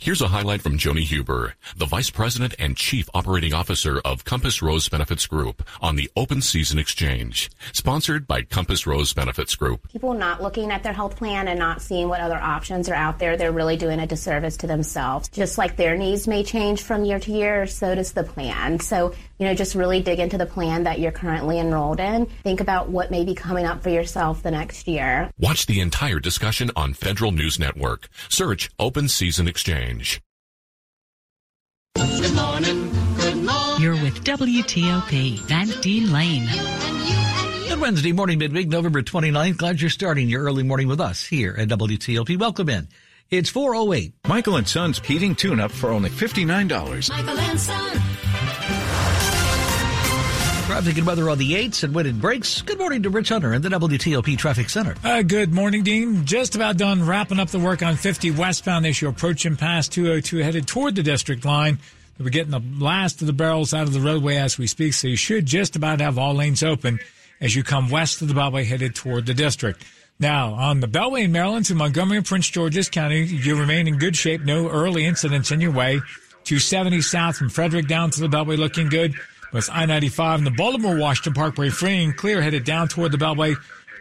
Here's 0.01 0.21
a 0.21 0.29
highlight 0.29 0.61
from 0.61 0.77
Joni 0.77 1.03
Huber, 1.03 1.55
the 1.77 1.87
Vice 1.87 2.11
President 2.11 2.55
and 2.59 2.77
Chief 2.77 3.09
Operating 3.15 3.55
Officer 3.55 4.01
of 4.05 4.25
Compass 4.25 4.61
Rose 4.61 4.89
Benefits 4.89 5.27
Group 5.27 5.63
on 5.81 5.97
the 5.97 6.11
Open 6.17 6.43
Season 6.43 6.79
Exchange, 6.79 7.51
sponsored 7.73 8.27
by 8.27 8.43
Compass 8.43 8.87
Rose 8.87 9.13
Benefits 9.13 9.55
Group. 9.55 9.91
People 9.93 10.15
not 10.15 10.43
looking 10.43 10.71
at 10.71 10.83
their 10.83 10.93
health 10.93 11.17
plan 11.17 11.49
and 11.49 11.59
not 11.59 11.81
seeing 11.81 12.09
what 12.09 12.21
other 12.21 12.37
options 12.37 12.89
are 12.89 12.95
out 12.95 13.19
there, 13.19 13.37
they're 13.37 13.53
really 13.53 13.77
doing 13.77 14.01
a 14.01 14.07
disservice 14.07 14.57
to 14.59 14.67
themselves. 14.67 15.29
Just 15.29 15.59
like 15.59 15.77
their 15.77 15.97
needs 15.97 16.27
may 16.27 16.43
change 16.43 16.83
from 16.83 17.05
year 17.05 17.21
to 17.21 17.33
year, 17.33 17.67
so 17.67 17.95
does 17.95 18.13
the 18.13 18.25
plan. 18.25 18.81
So, 18.81 19.15
you 19.39 19.47
know, 19.47 19.55
just 19.55 19.75
really 19.75 20.03
dig 20.03 20.19
into 20.19 20.39
the 20.39 20.47
plan 20.47 20.85
that 20.85 20.99
you're 20.99 21.13
currently 21.13 21.59
enrolled 21.59 22.01
in. 22.01 22.27
Think 22.43 22.61
about 22.61 22.89
what 22.89 23.11
may 23.11 23.25
be 23.25 23.35
coming 23.35 23.65
up 23.65 23.83
for 23.83 23.91
yourself 23.91 24.43
the 24.43 24.51
next 24.51 24.89
year. 24.89 25.31
Watch 25.39 25.67
the 25.67 25.81
entire 25.81 26.21
discussion 26.21 26.71
on 26.77 26.95
Federal 26.95 27.33
News 27.33 27.59
Network. 27.59 28.09
Search 28.29 28.71
Open 28.79 29.09
Season 29.09 29.47
Exchange. 29.49 29.74
Good 31.97 32.35
morning. 32.35 32.93
Good 33.17 33.37
morning. 33.37 33.83
You're 33.83 34.01
with 34.01 34.23
WTOP, 34.23 35.41
Van 35.41 35.67
Dean 35.81 36.13
Lane. 36.13 36.47
Good 37.69 37.81
Wednesday 37.81 38.13
morning, 38.13 38.39
midweek, 38.39 38.69
November 38.69 39.03
29th. 39.03 39.57
Glad 39.57 39.81
you're 39.81 39.91
starting 39.91 40.29
your 40.29 40.45
early 40.45 40.63
morning 40.63 40.87
with 40.87 41.01
us 41.01 41.25
here 41.25 41.57
at 41.59 41.67
WTOP. 41.69 42.39
Welcome 42.39 42.69
in. 42.69 42.87
It's 43.31 43.51
408. 43.51 44.15
Michael 44.29 44.57
and 44.57 44.69
Son's 44.69 45.01
heating 45.01 45.35
tune-up 45.35 45.73
for 45.73 45.91
only 45.91 46.11
$59. 46.11 47.09
Michael 47.11 47.39
and 47.39 47.59
Son. 47.59 48.01
Traffic 50.65 50.97
and 50.97 51.07
weather 51.07 51.29
on 51.29 51.37
the 51.37 51.53
8s 51.53 51.85
and 51.85 51.95
when 51.95 52.07
it 52.07 52.19
breaks. 52.19 52.63
Good 52.63 52.79
morning 52.79 53.03
to 53.03 53.11
Rich 53.11 53.29
Hunter 53.29 53.53
in 53.53 53.61
the 53.61 53.69
WTOP 53.69 54.39
Traffic 54.39 54.71
Center. 54.71 54.95
Uh, 55.05 55.21
good 55.21 55.53
morning, 55.53 55.85
Dean. 55.85 56.25
Just 56.25 56.55
about 56.55 56.79
done 56.79 57.07
wrapping 57.07 57.39
up 57.39 57.49
the 57.51 57.59
work 57.59 57.83
on 57.83 57.97
50 57.97 58.31
westbound 58.31 58.87
as 58.87 59.01
you 59.01 59.09
approach 59.09 59.45
and 59.45 59.59
past 59.59 59.93
202 59.93 60.39
headed 60.39 60.67
toward 60.67 60.95
the 60.95 61.03
district 61.03 61.45
line. 61.45 61.79
We're 62.19 62.31
getting 62.31 62.51
the 62.51 62.63
last 62.83 63.21
of 63.21 63.27
the 63.27 63.35
barrels 63.35 63.75
out 63.75 63.87
of 63.87 63.93
the 63.93 64.01
roadway 64.01 64.37
as 64.37 64.57
we 64.57 64.67
speak, 64.67 64.95
so 64.95 65.07
you 65.07 65.17
should 65.17 65.45
just 65.45 65.77
about 65.77 66.01
have 66.01 66.17
all 66.17 66.33
lanes 66.33 66.63
open 66.63 66.99
as 67.43 67.55
you 67.55 67.63
come 67.63 67.91
west 67.91 68.23
of 68.23 68.29
the 68.29 68.35
Beltway 68.35 68.65
headed 68.65 68.95
toward 68.95 69.27
the 69.27 69.35
district. 69.35 69.85
Now, 70.19 70.55
on 70.55 70.81
the 70.81 70.89
Beltway 70.89 71.25
in 71.25 71.33
Maryland 71.33 71.67
to 71.67 71.75
Montgomery 71.75 72.17
and 72.17 72.27
Prince 72.27 72.49
George's 72.49 72.89
County, 72.89 73.23
you 73.25 73.57
remain 73.57 73.87
in 73.87 73.99
good 73.99 74.17
shape. 74.17 74.41
No 74.43 74.71
early 74.71 75.05
incidents 75.05 75.51
in 75.51 75.61
your 75.61 75.73
way. 75.73 76.01
270 76.45 77.03
south 77.03 77.37
from 77.37 77.51
Frederick 77.51 77.87
down 77.87 78.11
to 78.11 78.21
the 78.21 78.29
Beltway 78.29 78.57
looking 78.57 78.89
good. 78.89 79.15
West 79.55 79.71
I-95 79.73 80.39
and 80.39 80.47
the 80.47 80.51
Baltimore 80.51 80.99
Washington 80.99 81.33
Parkway 81.33 81.71
free 81.71 82.03
and 82.03 82.17
clear 82.17 82.43
headed 82.43 82.65
down 82.65 82.89
toward 82.89 83.13
the 83.13 83.19
Beltway. 83.19 83.55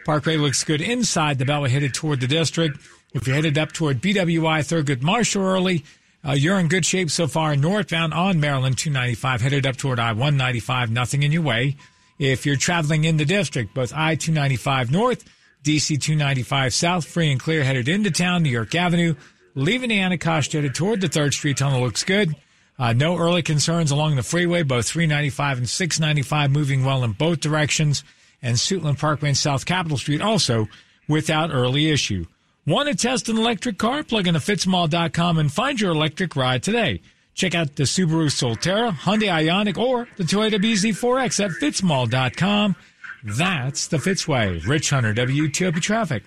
Parkway 0.04 0.36
looks 0.36 0.64
good 0.64 0.80
inside 0.80 1.38
the 1.38 1.44
Beltway 1.44 1.70
headed 1.70 1.94
toward 1.94 2.20
the 2.20 2.26
district. 2.26 2.78
If 3.14 3.28
you're 3.28 3.36
headed 3.36 3.56
up 3.56 3.70
toward 3.70 4.02
BWI 4.02 4.60
Thurgood 4.60 5.00
Marshall 5.00 5.44
early, 5.44 5.84
uh, 6.26 6.32
you're 6.32 6.58
in 6.58 6.66
good 6.66 6.84
shape 6.84 7.08
so 7.08 7.28
far 7.28 7.54
northbound 7.54 8.12
on 8.12 8.40
Maryland 8.40 8.76
295 8.76 9.42
headed 9.42 9.64
up 9.64 9.76
toward 9.76 10.00
I-195. 10.00 10.90
Nothing 10.90 11.22
in 11.22 11.30
your 11.30 11.42
way. 11.42 11.76
If 12.18 12.44
you're 12.44 12.56
traveling 12.56 13.04
in 13.04 13.16
the 13.16 13.24
district, 13.24 13.74
both 13.74 13.94
I-295 13.94 14.90
north 14.90 15.24
DC 15.62 16.00
295 16.00 16.74
South, 16.74 17.06
free 17.06 17.30
and 17.30 17.40
clear, 17.40 17.62
headed 17.62 17.88
into 17.88 18.10
town, 18.10 18.42
New 18.42 18.50
York 18.50 18.74
Avenue, 18.74 19.14
leaving 19.54 19.90
the 19.90 20.00
Anacostia 20.00 20.60
headed 20.60 20.74
toward 20.74 21.00
the 21.00 21.08
3rd 21.08 21.32
Street 21.32 21.56
Tunnel 21.56 21.80
looks 21.80 22.02
good. 22.02 22.34
Uh, 22.78 22.92
no 22.92 23.16
early 23.16 23.42
concerns 23.42 23.90
along 23.90 24.16
the 24.16 24.22
freeway, 24.22 24.62
both 24.62 24.86
395 24.88 25.58
and 25.58 25.68
695 25.68 26.50
moving 26.50 26.84
well 26.84 27.04
in 27.04 27.12
both 27.12 27.40
directions, 27.40 28.02
and 28.42 28.56
Suitland 28.56 28.98
Parkway 28.98 29.28
and 29.28 29.38
South 29.38 29.64
Capitol 29.64 29.96
Street 29.96 30.20
also 30.20 30.68
without 31.08 31.50
early 31.52 31.90
issue. 31.90 32.26
Want 32.66 32.88
to 32.88 32.94
test 32.94 33.28
an 33.28 33.36
electric 33.36 33.78
car? 33.78 34.02
Plug 34.02 34.26
into 34.26 34.40
fitzmall.com 34.40 35.38
and 35.38 35.52
find 35.52 35.80
your 35.80 35.92
electric 35.92 36.34
ride 36.34 36.62
today. 36.62 37.02
Check 37.34 37.54
out 37.54 37.76
the 37.76 37.82
Subaru 37.82 38.26
Solterra, 38.30 38.92
Hyundai 38.92 39.46
Ioniq, 39.46 39.76
or 39.76 40.08
the 40.16 40.24
Toyota 40.24 40.62
BZ4X 40.62 41.44
at 41.44 41.50
fitzmall.com. 41.50 42.76
That's 43.24 43.88
the 43.88 43.96
Fitzway. 43.96 44.66
Rich 44.66 44.90
Hunter, 44.90 45.14
WTOP 45.14 45.80
Traffic. 45.80 46.22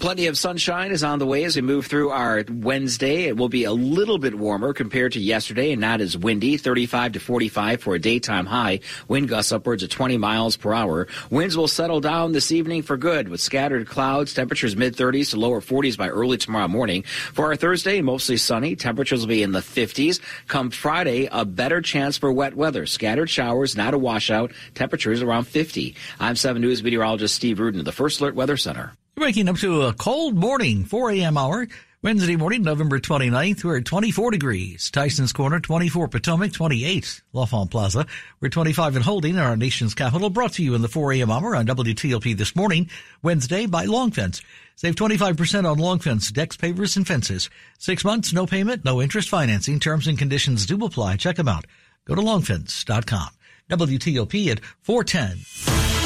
Plenty 0.00 0.28
of 0.28 0.38
sunshine 0.38 0.92
is 0.92 1.04
on 1.04 1.18
the 1.18 1.26
way 1.26 1.44
as 1.44 1.56
we 1.56 1.60
move 1.60 1.84
through 1.84 2.08
our 2.08 2.42
Wednesday. 2.50 3.24
It 3.24 3.36
will 3.36 3.50
be 3.50 3.64
a 3.64 3.72
little 3.72 4.16
bit 4.16 4.34
warmer 4.34 4.72
compared 4.72 5.12
to 5.12 5.20
yesterday 5.20 5.72
and 5.72 5.80
not 5.82 6.00
as 6.00 6.16
windy, 6.16 6.56
35 6.56 7.12
to 7.12 7.20
45 7.20 7.82
for 7.82 7.94
a 7.94 7.98
daytime 7.98 8.46
high. 8.46 8.80
Wind 9.08 9.28
gusts 9.28 9.52
upwards 9.52 9.82
of 9.82 9.90
20 9.90 10.16
miles 10.16 10.56
per 10.56 10.72
hour. 10.72 11.06
Winds 11.28 11.54
will 11.54 11.68
settle 11.68 12.00
down 12.00 12.32
this 12.32 12.50
evening 12.50 12.80
for 12.80 12.96
good 12.96 13.28
with 13.28 13.42
scattered 13.42 13.86
clouds, 13.88 14.32
temperatures 14.32 14.74
mid 14.74 14.96
30s 14.96 15.32
to 15.32 15.36
lower 15.38 15.60
40s 15.60 15.98
by 15.98 16.08
early 16.08 16.38
tomorrow 16.38 16.66
morning. 16.66 17.02
For 17.34 17.48
our 17.48 17.56
Thursday, 17.56 18.00
mostly 18.00 18.38
sunny. 18.38 18.76
Temperatures 18.76 19.20
will 19.20 19.28
be 19.28 19.42
in 19.42 19.52
the 19.52 19.60
50s. 19.60 20.18
Come 20.48 20.70
Friday, 20.70 21.28
a 21.30 21.44
better 21.44 21.82
chance 21.82 22.16
for 22.16 22.32
wet 22.32 22.54
weather. 22.54 22.86
Scattered 22.86 23.28
showers, 23.28 23.76
not 23.76 23.92
a 23.92 23.98
washout. 23.98 24.52
Temperatures 24.74 25.20
around 25.20 25.44
50. 25.44 25.94
I'm 26.18 26.36
7 26.36 26.62
News 26.62 26.82
meteorologist 26.82 27.34
Steve 27.34 27.60
Rudin 27.60 27.80
of 27.80 27.84
the 27.84 27.92
First 27.92 28.22
Alert 28.22 28.34
Weather 28.34 28.56
Center. 28.56 28.94
Waking 29.20 29.50
up 29.50 29.56
to 29.56 29.82
a 29.82 29.92
cold 29.92 30.34
morning, 30.34 30.86
4 30.86 31.10
a.m. 31.10 31.36
hour. 31.36 31.68
Wednesday 32.00 32.36
morning, 32.36 32.62
November 32.62 32.98
29th, 32.98 33.62
we're 33.62 33.76
at 33.76 33.84
24 33.84 34.30
degrees. 34.30 34.90
Tyson's 34.90 35.34
Corner, 35.34 35.60
24 35.60 36.08
Potomac, 36.08 36.54
28 36.54 37.20
L'Enfant 37.34 37.70
Plaza. 37.70 38.06
We're 38.40 38.48
25 38.48 38.96
in 38.96 39.02
Holding, 39.02 39.38
our 39.38 39.58
nation's 39.58 39.92
capital. 39.92 40.30
Brought 40.30 40.54
to 40.54 40.62
you 40.62 40.74
in 40.74 40.80
the 40.80 40.88
4 40.88 41.12
a.m. 41.12 41.30
hour 41.30 41.54
on 41.54 41.66
WTOP 41.66 42.34
this 42.34 42.56
morning, 42.56 42.88
Wednesday 43.22 43.66
by 43.66 43.84
Long 43.84 44.10
Fence. 44.10 44.40
Save 44.74 44.94
25% 44.94 45.70
on 45.70 45.76
Long 45.76 45.98
Fence, 45.98 46.32
decks, 46.32 46.56
pavers, 46.56 46.96
and 46.96 47.06
fences. 47.06 47.50
Six 47.78 48.06
months, 48.06 48.32
no 48.32 48.46
payment, 48.46 48.86
no 48.86 49.02
interest 49.02 49.28
financing. 49.28 49.80
Terms 49.80 50.06
and 50.06 50.16
conditions 50.16 50.64
do 50.64 50.82
apply. 50.82 51.18
Check 51.18 51.36
them 51.36 51.46
out. 51.46 51.66
Go 52.06 52.14
to 52.14 52.22
longfence.com. 52.22 53.28
WTOP 53.68 54.50
at 54.50 54.64
410 54.80 55.99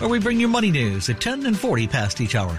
where 0.00 0.10
we 0.10 0.18
bring 0.18 0.38
you 0.38 0.48
money 0.48 0.70
news 0.70 1.08
at 1.08 1.20
10 1.20 1.46
and 1.46 1.58
40 1.58 1.86
past 1.88 2.20
each 2.20 2.34
hour. 2.34 2.58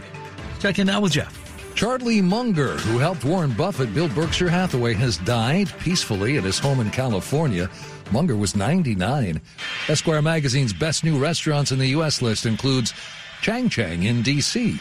Check 0.60 0.80
in 0.80 0.88
now 0.88 1.02
with 1.02 1.14
Jeff. 1.14 1.48
Charlie 1.76 2.22
Munger, 2.22 2.76
who 2.78 2.98
helped 2.98 3.24
Warren 3.24 3.52
Buffett 3.52 3.94
build 3.94 4.16
Berkshire 4.16 4.50
Hathaway, 4.50 4.96
has 4.96 5.18
died 5.20 5.72
peacefully 5.78 6.38
at 6.38 6.44
his 6.44 6.58
home 6.58 6.80
in 6.80 6.90
California. 6.90 7.70
Munger 8.12 8.36
was 8.36 8.56
99. 8.56 9.40
Esquire 9.88 10.22
magazine's 10.24 10.74
best 10.74 11.04
new 11.04 11.20
restaurants 11.20 11.72
in 11.72 11.78
the 11.78 11.90
U.S. 11.90 12.22
list 12.22 12.48
includes 12.48 12.96
Chang 13.42 13.70
Chang 13.70 14.04
in 14.04 14.24
D.C. 14.24 14.80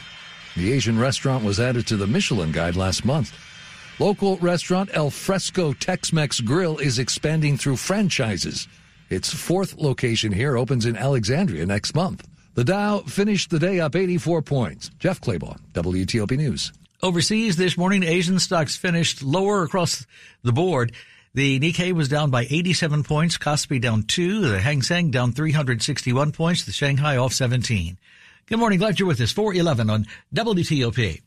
The 0.56 0.72
Asian 0.72 0.98
restaurant 0.98 1.44
was 1.44 1.60
added 1.60 1.86
to 1.88 1.98
the 1.98 2.06
Michelin 2.06 2.50
Guide 2.50 2.76
last 2.76 3.04
month. 3.04 3.36
Local 3.98 4.38
restaurant 4.38 4.88
El 4.94 5.10
Fresco 5.10 5.74
Tex-Mex 5.74 6.40
Grill 6.40 6.78
is 6.78 6.98
expanding 6.98 7.58
through 7.58 7.76
franchises. 7.76 8.68
Its 9.10 9.32
fourth 9.32 9.76
location 9.76 10.32
here 10.32 10.56
opens 10.56 10.86
in 10.86 10.96
Alexandria 10.96 11.66
next 11.66 11.94
month. 11.94 12.26
The 12.56 12.64
Dow 12.64 13.00
finished 13.00 13.50
the 13.50 13.58
day 13.58 13.80
up 13.80 13.94
84 13.94 14.40
points. 14.40 14.90
Jeff 14.98 15.20
Clabaugh, 15.20 15.58
WTOP 15.74 16.38
News. 16.38 16.72
Overseas 17.02 17.56
this 17.56 17.76
morning, 17.76 18.02
Asian 18.02 18.38
stocks 18.38 18.76
finished 18.76 19.22
lower 19.22 19.62
across 19.62 20.06
the 20.42 20.52
board. 20.52 20.92
The 21.34 21.60
Nikkei 21.60 21.92
was 21.92 22.08
down 22.08 22.30
by 22.30 22.46
87 22.48 23.04
points, 23.04 23.36
Kospi 23.36 23.78
down 23.78 24.04
2, 24.04 24.40
the 24.40 24.58
Hang 24.58 24.80
Seng 24.80 25.10
down 25.10 25.32
361 25.32 26.32
points, 26.32 26.64
the 26.64 26.72
Shanghai 26.72 27.18
off 27.18 27.34
17. 27.34 27.98
Good 28.46 28.58
morning, 28.58 28.78
glad 28.78 28.98
you're 28.98 29.06
with 29.06 29.20
us. 29.20 29.32
411 29.32 29.90
on 29.90 30.06
WTOP. 30.34 31.20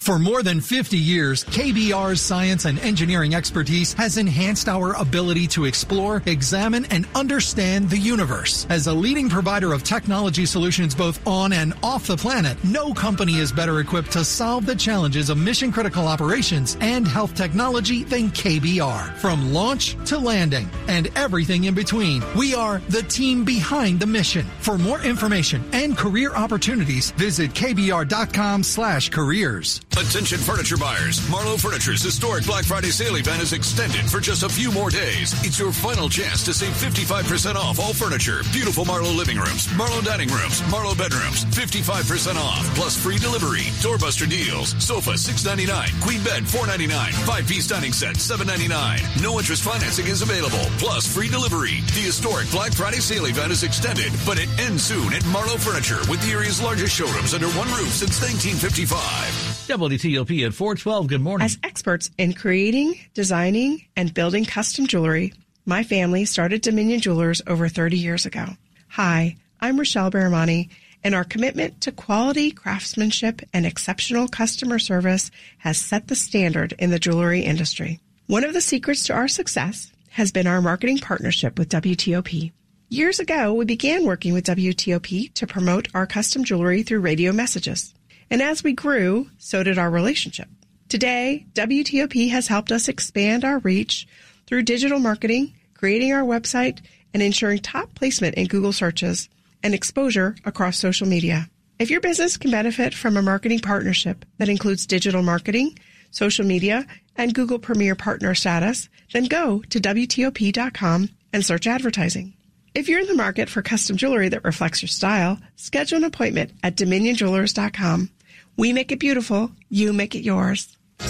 For 0.00 0.18
more 0.18 0.42
than 0.42 0.62
50 0.62 0.96
years, 0.96 1.44
KBR's 1.44 2.22
science 2.22 2.64
and 2.64 2.78
engineering 2.78 3.34
expertise 3.34 3.92
has 3.92 4.16
enhanced 4.16 4.66
our 4.66 4.94
ability 4.94 5.46
to 5.48 5.66
explore, 5.66 6.22
examine, 6.24 6.86
and 6.86 7.06
understand 7.14 7.90
the 7.90 7.98
universe. 7.98 8.66
As 8.70 8.86
a 8.86 8.94
leading 8.94 9.28
provider 9.28 9.74
of 9.74 9.82
technology 9.82 10.46
solutions 10.46 10.94
both 10.94 11.20
on 11.26 11.52
and 11.52 11.74
off 11.82 12.06
the 12.06 12.16
planet, 12.16 12.56
no 12.64 12.94
company 12.94 13.34
is 13.36 13.52
better 13.52 13.80
equipped 13.80 14.12
to 14.12 14.24
solve 14.24 14.64
the 14.64 14.74
challenges 14.76 15.28
of 15.28 15.36
mission 15.36 15.70
critical 15.70 16.08
operations 16.08 16.78
and 16.80 17.06
health 17.06 17.34
technology 17.34 18.04
than 18.04 18.30
KBR. 18.30 19.14
From 19.16 19.52
launch 19.52 19.94
to 20.06 20.16
landing 20.16 20.70
and 20.86 21.08
everything 21.16 21.64
in 21.64 21.74
between, 21.74 22.22
we 22.34 22.54
are 22.54 22.78
the 22.88 23.02
team 23.02 23.44
behind 23.44 24.00
the 24.00 24.06
mission. 24.06 24.46
For 24.60 24.78
more 24.78 25.02
information 25.02 25.62
and 25.74 25.98
career 25.98 26.34
opportunities, 26.34 27.10
visit 27.10 27.50
kbr.com 27.50 28.62
slash 28.62 29.10
careers. 29.10 29.82
Attention 29.96 30.38
furniture 30.38 30.76
buyers. 30.76 31.18
Marlowe 31.28 31.56
Furniture's 31.56 32.02
historic 32.02 32.46
Black 32.46 32.64
Friday 32.64 32.90
sale 32.90 33.16
event 33.16 33.42
is 33.42 33.52
extended 33.52 34.08
for 34.08 34.20
just 34.20 34.42
a 34.42 34.48
few 34.48 34.70
more 34.70 34.90
days. 34.90 35.34
It's 35.44 35.58
your 35.58 35.72
final 35.72 36.08
chance 36.08 36.44
to 36.44 36.54
save 36.54 36.72
55% 36.72 37.56
off 37.56 37.80
all 37.80 37.92
furniture. 37.92 38.42
Beautiful 38.52 38.84
Marlowe 38.84 39.12
living 39.12 39.38
rooms, 39.38 39.68
Marlowe 39.76 40.00
dining 40.00 40.28
rooms, 40.28 40.62
Marlowe 40.70 40.94
bedrooms, 40.94 41.44
55% 41.46 42.36
off, 42.36 42.64
plus 42.76 42.96
free 42.96 43.18
delivery. 43.18 43.66
Doorbuster 43.82 44.28
deals. 44.28 44.70
Sofa 44.82 45.12
$6.99. 45.12 46.00
Queen 46.00 46.22
bed 46.22 46.44
$4.99. 46.44 47.12
Five-piece 47.26 47.66
dining 47.66 47.92
set 47.92 48.16
$7.99. 48.16 49.22
No 49.22 49.38
interest 49.38 49.64
financing 49.64 50.06
is 50.06 50.22
available, 50.22 50.70
plus 50.78 51.06
free 51.12 51.28
delivery. 51.28 51.80
The 51.94 52.06
historic 52.06 52.48
Black 52.52 52.72
Friday 52.72 53.00
sale 53.00 53.26
event 53.26 53.50
is 53.50 53.64
extended, 53.64 54.12
but 54.24 54.38
it 54.38 54.48
ends 54.60 54.84
soon 54.84 55.12
at 55.12 55.26
Marlowe 55.26 55.58
Furniture 55.58 56.00
with 56.08 56.22
the 56.22 56.30
area's 56.30 56.62
largest 56.62 56.94
showrooms 56.94 57.34
under 57.34 57.48
one 57.48 57.68
roof 57.68 57.90
since 57.90 58.22
1955. 58.22 59.57
WTOP 59.68 60.46
at 60.46 60.54
412. 60.54 61.06
Good 61.08 61.20
morning. 61.20 61.44
As 61.44 61.58
experts 61.62 62.10
in 62.16 62.32
creating, 62.32 62.98
designing, 63.12 63.84
and 63.96 64.14
building 64.14 64.46
custom 64.46 64.86
jewelry, 64.86 65.34
my 65.66 65.84
family 65.84 66.24
started 66.24 66.62
Dominion 66.62 67.00
Jewelers 67.00 67.42
over 67.46 67.68
30 67.68 67.98
years 67.98 68.24
ago. 68.24 68.46
Hi, 68.88 69.36
I'm 69.60 69.76
Rochelle 69.76 70.10
Baramani, 70.10 70.70
and 71.04 71.14
our 71.14 71.24
commitment 71.24 71.82
to 71.82 71.92
quality 71.92 72.50
craftsmanship 72.50 73.42
and 73.52 73.66
exceptional 73.66 74.26
customer 74.26 74.78
service 74.78 75.30
has 75.58 75.76
set 75.76 76.08
the 76.08 76.16
standard 76.16 76.72
in 76.78 76.88
the 76.88 76.98
jewelry 76.98 77.42
industry. 77.42 78.00
One 78.26 78.44
of 78.44 78.54
the 78.54 78.62
secrets 78.62 79.04
to 79.04 79.12
our 79.12 79.28
success 79.28 79.92
has 80.08 80.32
been 80.32 80.46
our 80.46 80.62
marketing 80.62 80.98
partnership 80.98 81.58
with 81.58 81.68
WTOP. 81.68 82.52
Years 82.88 83.20
ago, 83.20 83.52
we 83.52 83.66
began 83.66 84.06
working 84.06 84.32
with 84.32 84.46
WTOP 84.46 85.34
to 85.34 85.46
promote 85.46 85.88
our 85.92 86.06
custom 86.06 86.42
jewelry 86.42 86.82
through 86.82 87.00
radio 87.00 87.32
messages. 87.32 87.92
And 88.30 88.42
as 88.42 88.62
we 88.62 88.72
grew, 88.72 89.30
so 89.38 89.62
did 89.62 89.78
our 89.78 89.90
relationship. 89.90 90.48
Today, 90.88 91.46
WTOP 91.54 92.30
has 92.30 92.48
helped 92.48 92.72
us 92.72 92.88
expand 92.88 93.44
our 93.44 93.58
reach 93.58 94.06
through 94.46 94.62
digital 94.62 94.98
marketing, 94.98 95.54
creating 95.74 96.12
our 96.12 96.22
website, 96.22 96.80
and 97.12 97.22
ensuring 97.22 97.58
top 97.58 97.94
placement 97.94 98.36
in 98.36 98.46
Google 98.46 98.72
searches 98.72 99.28
and 99.62 99.74
exposure 99.74 100.36
across 100.44 100.78
social 100.78 101.06
media. 101.06 101.48
If 101.78 101.90
your 101.90 102.00
business 102.00 102.36
can 102.36 102.50
benefit 102.50 102.94
from 102.94 103.16
a 103.16 103.22
marketing 103.22 103.60
partnership 103.60 104.24
that 104.38 104.48
includes 104.48 104.86
digital 104.86 105.22
marketing, 105.22 105.78
social 106.10 106.44
media, 106.44 106.86
and 107.16 107.34
Google 107.34 107.58
Premier 107.58 107.94
Partner 107.94 108.34
status, 108.34 108.88
then 109.12 109.24
go 109.24 109.62
to 109.70 109.80
WTOP.com 109.80 111.08
and 111.32 111.44
search 111.44 111.66
advertising. 111.66 112.34
If 112.74 112.88
you're 112.88 113.00
in 113.00 113.06
the 113.06 113.14
market 113.14 113.48
for 113.48 113.62
custom 113.62 113.96
jewelry 113.96 114.28
that 114.28 114.44
reflects 114.44 114.82
your 114.82 114.88
style, 114.88 115.38
schedule 115.56 115.98
an 115.98 116.04
appointment 116.04 116.52
at 116.62 116.76
DominionJewelers.com. 116.76 118.10
We 118.58 118.72
make 118.72 118.90
it 118.90 118.98
beautiful. 118.98 119.52
You 119.70 119.92
make 119.92 120.16
it 120.16 120.22
yours. 120.22 120.76
You're 120.98 121.06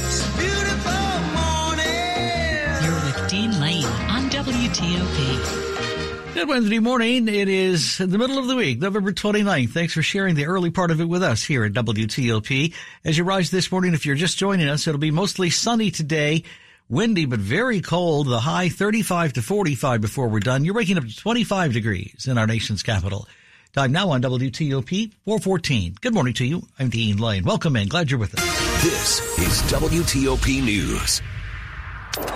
with 3.07 3.31
Dean 3.31 3.59
Lane 3.59 3.87
on 3.87 4.29
WTOP. 4.29 6.35
Good 6.35 6.47
Wednesday 6.47 6.79
morning. 6.79 7.27
It 7.27 7.49
is 7.49 7.97
the 7.97 8.19
middle 8.19 8.37
of 8.37 8.49
the 8.49 8.55
week, 8.55 8.81
November 8.81 9.13
29th. 9.13 9.71
Thanks 9.71 9.95
for 9.95 10.03
sharing 10.03 10.35
the 10.35 10.45
early 10.45 10.69
part 10.69 10.91
of 10.91 11.01
it 11.01 11.07
with 11.07 11.23
us 11.23 11.43
here 11.43 11.65
at 11.65 11.73
WTOP. 11.73 12.75
As 13.03 13.17
you 13.17 13.25
rise 13.25 13.51
this 13.51 13.73
morning, 13.73 13.95
if 13.95 14.05
you're 14.05 14.15
just 14.15 14.37
joining 14.37 14.69
us, 14.69 14.87
it'll 14.87 15.01
be 15.01 15.11
mostly 15.11 15.49
sunny 15.49 15.91
today, 15.91 16.43
windy 16.91 17.25
but 17.25 17.41
very 17.41 17.81
cold, 17.81 18.27
the 18.27 18.41
high 18.41 18.69
35 18.69 19.33
to 19.33 19.41
45 19.41 20.03
before 20.03 20.29
we're 20.29 20.41
done. 20.41 20.67
You're 20.67 20.75
waking 20.75 20.99
up 20.99 21.05
to 21.05 21.17
25 21.17 21.73
degrees 21.73 22.27
in 22.29 22.37
our 22.37 22.47
nation's 22.47 22.83
capital. 22.83 23.27
Time 23.75 23.93
now 23.93 24.11
on 24.11 24.23
WTOP 24.23 25.13
414. 25.27 25.97
Good 26.01 26.15
morning 26.15 26.33
to 26.35 26.45
you. 26.47 26.63
I'm 26.79 26.89
Dean 26.89 27.19
Lane. 27.19 27.45
Welcome 27.45 27.77
in. 27.77 27.89
Glad 27.89 28.11
you're 28.11 28.19
with 28.19 28.35
us. 28.35 28.83
This 28.83 29.21
is 29.39 29.61
WTOP 29.71 30.65
News. 30.65 31.21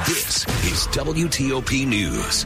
This 0.07 0.47
is 0.67 0.87
WTOP 0.89 1.87
News. 1.87 2.45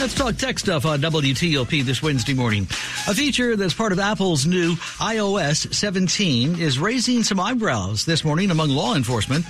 Let's 0.00 0.14
talk 0.14 0.36
tech 0.36 0.58
stuff 0.58 0.86
on 0.86 1.00
WTOP 1.00 1.84
this 1.84 2.02
Wednesday 2.02 2.34
morning. 2.34 2.64
A 3.06 3.14
feature 3.14 3.54
that's 3.54 3.74
part 3.74 3.92
of 3.92 4.00
Apple's 4.00 4.44
new 4.44 4.74
iOS 4.98 5.72
17 5.72 6.58
is 6.58 6.80
raising 6.80 7.22
some 7.22 7.38
eyebrows 7.38 8.04
this 8.04 8.24
morning 8.24 8.50
among 8.50 8.70
law 8.70 8.96
enforcement. 8.96 9.44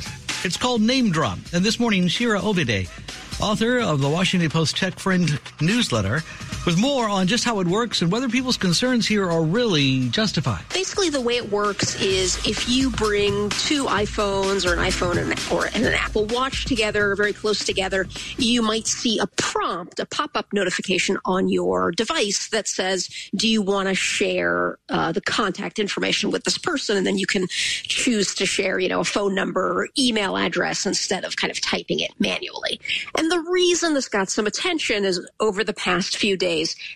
It's 0.44 0.58
called 0.58 0.82
Name 0.82 1.12
Drop. 1.12 1.38
And 1.54 1.64
this 1.64 1.80
morning, 1.80 2.08
Shira 2.08 2.42
Ovide, 2.42 2.88
author 3.40 3.78
of 3.78 4.00
the 4.00 4.08
Washington 4.08 4.50
Post 4.50 4.76
Tech 4.76 4.98
Friend 4.98 5.40
newsletter, 5.62 6.22
with 6.66 6.78
more 6.78 7.08
on 7.08 7.26
just 7.26 7.44
how 7.44 7.60
it 7.60 7.66
works 7.66 8.02
and 8.02 8.12
whether 8.12 8.28
people's 8.28 8.56
concerns 8.56 9.06
here 9.06 9.30
are 9.30 9.42
really 9.42 10.08
justified. 10.10 10.62
Basically, 10.72 11.08
the 11.08 11.20
way 11.20 11.36
it 11.36 11.50
works 11.50 12.00
is 12.00 12.36
if 12.46 12.68
you 12.68 12.90
bring 12.90 13.48
two 13.50 13.84
iPhones 13.86 14.66
or 14.66 14.72
an 14.74 14.78
iPhone 14.78 15.16
and, 15.16 15.40
or 15.50 15.66
an 15.74 15.94
Apple 15.94 16.26
Watch 16.26 16.66
together, 16.66 17.14
very 17.16 17.32
close 17.32 17.64
together, 17.64 18.06
you 18.36 18.62
might 18.62 18.86
see 18.86 19.18
a 19.18 19.26
prompt, 19.26 19.98
a 19.98 20.06
pop-up 20.06 20.52
notification 20.52 21.16
on 21.24 21.48
your 21.48 21.92
device 21.92 22.48
that 22.48 22.68
says, 22.68 23.08
"Do 23.34 23.48
you 23.48 23.62
want 23.62 23.88
to 23.88 23.94
share 23.94 24.78
uh, 24.88 25.12
the 25.12 25.20
contact 25.20 25.78
information 25.78 26.30
with 26.30 26.44
this 26.44 26.58
person?" 26.58 26.96
And 26.96 27.06
then 27.06 27.18
you 27.18 27.26
can 27.26 27.46
choose 27.48 28.34
to 28.34 28.46
share, 28.46 28.78
you 28.78 28.88
know, 28.88 29.00
a 29.00 29.04
phone 29.04 29.34
number, 29.34 29.80
or 29.80 29.88
email 29.98 30.36
address 30.36 30.84
instead 30.84 31.24
of 31.24 31.36
kind 31.36 31.50
of 31.50 31.60
typing 31.60 32.00
it 32.00 32.12
manually. 32.18 32.80
And 33.16 33.30
the 33.30 33.40
reason 33.40 33.94
this 33.94 34.08
got 34.08 34.28
some 34.28 34.46
attention 34.46 35.04
is 35.04 35.26
over 35.40 35.64
the 35.64 35.72
past 35.72 36.16
few 36.16 36.36
days 36.36 36.49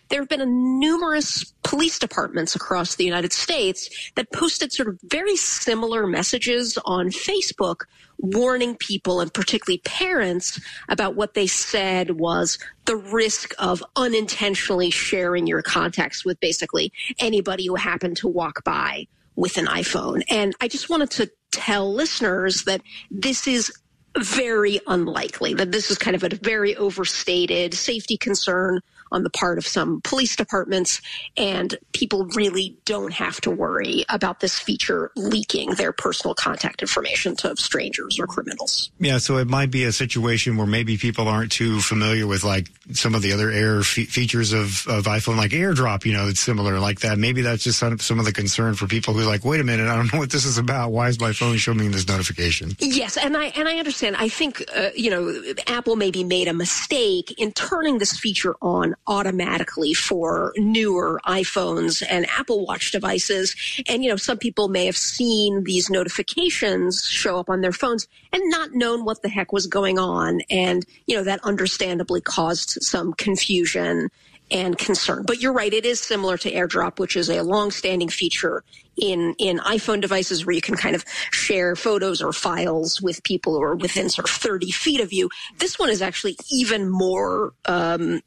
there 0.09 0.21
have 0.21 0.29
been 0.29 0.79
numerous 0.79 1.53
police 1.63 1.99
departments 1.99 2.55
across 2.55 2.97
the 2.97 3.05
United 3.05 3.33
States 3.33 4.13
that 4.17 4.33
posted 4.33 4.73
sort 4.73 4.89
of 4.89 4.99
very 5.05 5.37
similar 5.37 6.07
messages 6.07 6.79
on 6.85 7.09
Facebook 7.09 7.83
warning 8.19 8.77
people 8.77 9.21
and 9.21 9.33
particularly 9.33 9.79
parents 9.79 10.61
about 10.89 11.17
what 11.17 11.35
they 11.35 11.47
said 11.47 12.13
was 12.13 12.59
the 12.85 12.97
risk 12.97 13.55
of 13.59 13.83
unintentionally 13.97 14.91
sharing 14.91 15.47
your 15.47 15.63
contacts 15.63 16.25
with 16.25 16.39
basically 16.41 16.93
anybody 17.19 17.67
who 17.67 17.75
happened 17.75 18.17
to 18.17 18.29
walk 18.29 18.63
by 18.65 19.07
with 19.37 19.57
an 19.57 19.67
iPhone. 19.67 20.23
And 20.31 20.55
I 20.61 20.69
just 20.69 20.89
wanted 20.89 21.11
to 21.13 21.31
tell 21.51 21.93
listeners 21.93 22.65
that 22.65 22.83
this 23.11 23.47
is 23.47 23.73
very 24.19 24.81
unlikely 24.87 25.55
that 25.55 25.73
this 25.73 25.91
is 25.91 25.99
kind 25.99 26.15
of 26.15 26.23
a 26.23 26.29
very 26.37 26.77
overstated 26.77 27.75
safety 27.75 28.17
concern 28.17 28.81
on 29.15 29.23
the 29.23 29.31
part 29.31 29.59
of 29.59 29.67
some 29.67 30.01
police 30.03 30.37
departments, 30.37 31.01
and 31.37 31.77
people 31.93 32.27
really 32.35 32.77
don't 32.85 33.13
have 33.13 33.41
to 33.43 33.51
worry 33.51 34.05
about 34.09 34.41
this 34.41 34.59
feature 34.59 35.11
leaking 35.17 35.71
their 35.75 35.93
personal 35.93 36.35
contact 36.35 36.83
information 36.83 37.37
to 37.37 37.57
strangers 37.57 38.19
or 38.19 38.27
criminals. 38.27 38.91
Yeah, 38.99 39.19
so 39.19 39.39
it 39.39 39.49
might 39.49 39.71
be 39.71 39.85
a 39.85 39.93
situation 39.93 40.57
where 40.57 40.67
maybe 40.67 40.97
people 40.97 41.29
aren't 41.29 41.53
too 41.53 41.81
familiar 41.81 42.27
with 42.27 42.45
like 42.45 42.69
some 42.93 43.15
of 43.15 43.23
the 43.23 43.33
other 43.33 43.51
air 43.51 43.83
fe- 43.83 44.05
features 44.05 44.53
of, 44.53 44.87
of 44.89 45.05
iPhone, 45.05 45.37
like 45.37 45.53
AirDrop, 45.53 46.05
you 46.05 46.13
know, 46.13 46.29
it's 46.29 46.41
similar 46.41 46.81
like 46.81 47.01
that. 47.01 47.19
Maybe 47.19 47.43
that's 47.43 47.63
just 47.63 47.79
some, 47.79 47.99
some 47.99 48.19
of 48.19 48.25
the 48.25 48.33
concern 48.33 48.75
for 48.75 48.87
people 48.87 49.15
who 49.15 49.21
are 49.21 49.27
like, 49.27 49.45
wait 49.45 49.61
a 49.61 49.65
minute, 49.65 49.89
I 49.89 49.97
don't 49.97 50.13
know 50.13 50.19
what 50.19 50.31
this 50.31 50.45
is 50.45 50.59
about. 50.59 50.91
Why 50.91 51.09
is 51.09 51.21
my 51.21 51.33
phone 51.33 51.57
showing 51.57 51.79
me 51.79 51.89
this 51.89 52.09
notification? 52.09 52.73
Yes, 52.81 53.17
and 53.17 53.37
I 53.37 53.47
and 53.47 53.69
I 53.69 53.77
understand. 53.77 54.17
I 54.17 54.29
think 54.29 54.65
uh, 54.75 54.91
you 54.95 55.11
know 55.11 55.55
Apple 55.67 55.97
maybe 55.97 56.25
made 56.25 56.49
a 56.49 56.55
mistake 56.55 57.35
in 57.39 57.53
turning 57.53 57.99
this 57.99 58.19
feature 58.19 58.57
on 58.61 58.95
automatically 59.07 59.95
for 59.95 60.53
newer 60.57 61.21
iPhones 61.27 62.03
and 62.09 62.27
Apple 62.31 62.65
Watch 62.67 62.93
devices. 62.93 63.55
And, 63.89 64.03
you 64.03 64.11
know, 64.11 64.17
some 64.17 64.39
people 64.39 64.69
may 64.69 64.87
have 64.87 64.97
seen 64.97 65.65
these 65.65 65.91
notifications 65.91 67.05
show 67.05 67.39
up 67.39 67.51
on 67.51 67.61
their 67.61 67.73
phones 67.73 68.09
and 68.33 68.43
not 68.47 68.73
known 68.73 69.05
what 69.05 69.23
the 69.23 69.29
heck 69.29 69.53
was 69.53 69.67
going 69.67 69.99
on. 69.99 70.41
And, 70.51 70.85
you 71.07 71.17
know, 71.17 71.25
that 71.25 71.41
understandably 71.45 72.21
caused 72.21 72.83
some 72.83 73.13
confusion 73.13 74.11
and 74.51 74.77
concern. 74.77 75.25
But 75.27 75.41
you're 75.41 75.53
right, 75.53 75.73
it 75.73 75.87
is 75.87 76.01
similar 76.01 76.37
to 76.39 76.53
AirDrop, 76.53 76.99
which 76.99 77.17
is 77.17 77.31
a 77.31 77.43
long-standing 77.43 78.09
feature 78.09 78.63
in 78.97 79.35
in 79.39 79.59
iPhone 79.59 80.01
devices 80.01 80.47
where 80.47 80.55
you 80.55 80.61
can 80.61 80.77
kind 80.77 80.95
of 80.95 81.05
share 81.31 81.75
photos 81.77 82.23
or 82.23 82.33
files 82.33 83.01
with 83.01 83.23
people 83.25 83.55
who 83.55 83.63
are 83.63 83.75
within 83.75 84.09
sort 84.09 84.29
of 84.29 84.35
30 84.35 84.71
feet 84.71 85.01
of 85.01 85.13
you. 85.13 85.29
This 85.59 85.79
one 85.79 85.91
is 85.91 86.03
actually 86.03 86.37
even 86.53 86.89
more, 86.89 87.53
um, 87.67 88.21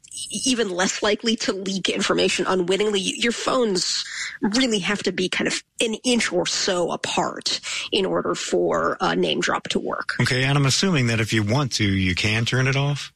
even 0.44 0.70
less 0.70 1.02
likely 1.02 1.36
to 1.36 1.52
leak 1.52 1.88
information 1.88 2.46
unwittingly. 2.46 3.00
Your 3.00 3.32
phones 3.32 4.04
really 4.40 4.80
have 4.80 5.02
to 5.04 5.12
be 5.12 5.28
kind 5.28 5.48
of 5.48 5.62
an 5.80 5.94
inch 6.04 6.32
or 6.32 6.46
so 6.46 6.90
apart 6.90 7.60
in 7.92 8.04
order 8.04 8.34
for 8.34 8.96
a 9.00 9.16
name 9.16 9.40
drop 9.40 9.68
to 9.68 9.78
work. 9.78 10.16
Okay, 10.20 10.44
and 10.44 10.58
I'm 10.58 10.66
assuming 10.66 11.06
that 11.06 11.20
if 11.20 11.32
you 11.32 11.42
want 11.42 11.72
to, 11.74 11.84
you 11.84 12.14
can 12.14 12.44
turn 12.44 12.66
it 12.66 12.76
off. 12.76 13.12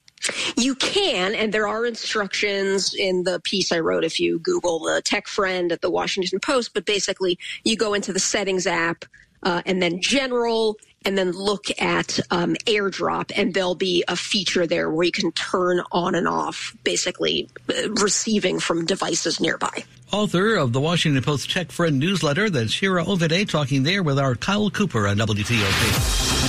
You 0.56 0.74
can, 0.74 1.34
and 1.34 1.52
there 1.52 1.66
are 1.66 1.84
instructions 1.84 2.94
in 2.94 3.24
the 3.24 3.40
piece 3.40 3.72
I 3.72 3.80
wrote 3.80 4.04
if 4.04 4.20
you 4.20 4.38
Google 4.38 4.78
the 4.80 5.02
tech 5.02 5.26
friend 5.26 5.72
at 5.72 5.80
the 5.80 5.90
Washington 5.90 6.40
Post. 6.40 6.74
But 6.74 6.84
basically, 6.84 7.38
you 7.64 7.76
go 7.76 7.94
into 7.94 8.12
the 8.12 8.20
settings 8.20 8.66
app 8.66 9.04
uh, 9.42 9.62
and 9.66 9.82
then 9.82 10.00
general, 10.00 10.76
and 11.04 11.18
then 11.18 11.32
look 11.32 11.66
at 11.80 12.20
um, 12.30 12.54
airdrop, 12.66 13.32
and 13.34 13.54
there'll 13.54 13.74
be 13.74 14.04
a 14.08 14.16
feature 14.16 14.66
there 14.66 14.90
where 14.90 15.04
you 15.04 15.12
can 15.12 15.32
turn 15.32 15.82
on 15.90 16.14
and 16.14 16.28
off, 16.28 16.76
basically 16.84 17.48
uh, 17.68 17.90
receiving 17.94 18.60
from 18.60 18.84
devices 18.84 19.40
nearby. 19.40 19.84
Author 20.12 20.56
of 20.56 20.72
the 20.72 20.80
Washington 20.80 21.22
Post 21.22 21.50
Tech 21.50 21.72
Friend 21.72 21.98
newsletter, 21.98 22.50
that's 22.50 22.72
Shira 22.72 23.04
Ovide 23.04 23.48
talking 23.48 23.82
there 23.82 24.02
with 24.02 24.18
our 24.18 24.34
Kyle 24.34 24.70
Cooper 24.70 25.08
on 25.08 25.16
WTOP. 25.16 26.41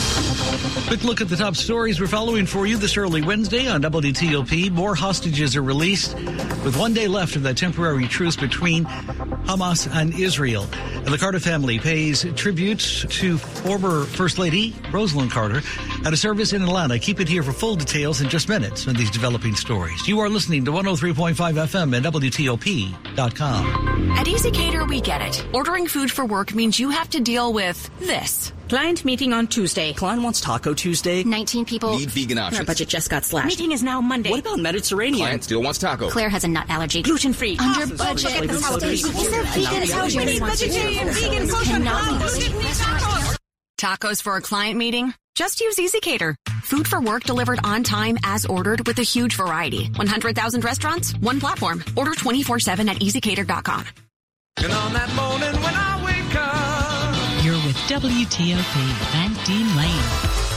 Quick 0.88 1.04
look 1.04 1.22
at 1.22 1.30
the 1.30 1.36
top 1.36 1.56
stories 1.56 2.00
we're 2.00 2.08
following 2.08 2.46
for 2.46 2.68
you 2.68 2.78
this 2.78 2.98
early 2.98 3.22
Wednesday 3.22 3.68
on 3.68 3.82
WTOP. 3.82 4.70
More 4.72 4.94
hostages 4.94 5.56
are 5.56 5.64
released 5.64 6.16
with 6.16 6.78
one 6.78 6.94
day 6.94 7.08
left 7.08 7.36
of 7.36 7.44
that 7.44 7.58
temporary 7.58 8.08
truce 8.08 8.36
between 8.36 8.86
Hamas 8.86 9.94
and 9.94 10.14
Israel. 10.14 10.68
And 10.74 11.08
the 11.08 11.18
Carter 11.18 11.40
family 11.40 11.80
pays 11.80 12.26
tribute 12.36 12.80
to 12.80 13.38
former 13.38 14.06
First 14.06 14.38
Lady 14.38 14.72
Rosalynn 14.92 15.32
Carter 15.32 15.62
at 16.06 16.14
a 16.14 16.18
service 16.18 16.54
in 16.54 16.62
Atlanta. 16.62 17.00
Keep 17.00 17.20
it 17.20 17.28
here 17.28 17.44
for 17.44 17.52
full 17.52 17.76
details 17.76 18.22
in 18.22 18.30
just 18.30 18.48
minutes 18.48 18.88
on 18.88 18.96
these 18.96 19.12
developing 19.12 19.56
stories. 19.56 20.08
You 20.08 20.20
are 20.20 20.30
listening 20.30 20.64
to 20.66 20.72
103.5 20.72 21.34
FM 21.34 21.96
and 21.96 22.06
WTOP.com. 22.06 24.12
At 24.12 24.28
ezCater, 24.28 24.88
we 24.88 25.02
get 25.02 25.22
it. 25.22 25.46
Ordering 25.54 25.88
food 25.88 26.12
for 26.12 26.26
work 26.26 26.54
means 26.54 26.80
you 26.80 26.92
have 26.92 27.10
to 27.10 27.20
deal 27.20 27.52
with 27.52 27.90
this. 28.00 28.54
Client 28.70 29.06
meeting 29.06 29.34
on 29.34 29.48
Tuesday. 29.48 29.94
Client 29.94 30.13
wants 30.22 30.42
Taco 30.42 30.74
Tuesday. 30.74 31.24
19 31.24 31.66
people. 31.66 31.98
Need 31.98 32.12
vegan 32.12 32.38
options. 32.38 32.60
Our 32.60 32.66
budget 32.66 32.90
just 32.90 33.10
got 33.10 33.24
slashed. 33.24 33.48
Meeting 33.48 33.72
is 33.72 33.82
now 33.82 34.02
Monday. 34.02 34.30
What 34.30 34.42
about 34.42 34.60
Mediterranean? 34.60 35.26
Client 35.26 35.44
still 35.44 35.64
wants 35.64 35.80
taco. 35.80 36.10
Claire 36.10 36.30
has 36.30 36.44
a 36.44 36.48
nut 36.48 36.70
allergy. 36.70 37.02
Gluten 37.02 37.34
free. 37.34 37.58
Under 37.58 37.96
budget. 37.96 38.44
Is 38.44 39.32
there 39.32 39.44
vegan 39.44 40.46
vegetarian, 40.46 41.08
vegan, 41.10 41.48
Tacos 43.80 44.22
for 44.22 44.36
a 44.38 44.42
client 44.42 44.78
meeting? 44.78 45.14
Just 45.36 45.60
use 45.62 45.78
ezCater. 45.78 46.36
Food 46.62 46.88
for 46.88 47.02
work 47.02 47.24
delivered 47.24 47.60
on 47.64 47.84
time 47.84 48.18
as 48.24 48.46
ordered 48.46 48.86
with 48.88 49.00
a 49.00 49.04
huge 49.04 49.36
variety. 49.36 49.88
100,000 49.96 50.64
restaurants, 50.64 51.14
one 51.18 51.40
platform. 51.40 51.84
Order 51.96 52.12
24-7 52.12 52.88
at 52.88 52.98
ezcater.com. 52.98 53.86
And 54.58 54.72
on 54.72 54.94
that 54.94 55.14
morning 55.16 55.62
when 55.62 55.74
I 55.74 56.03
WTOP 57.88 58.76
and 59.14 59.44
Dean 59.44 59.76
Lane. 59.76 60.04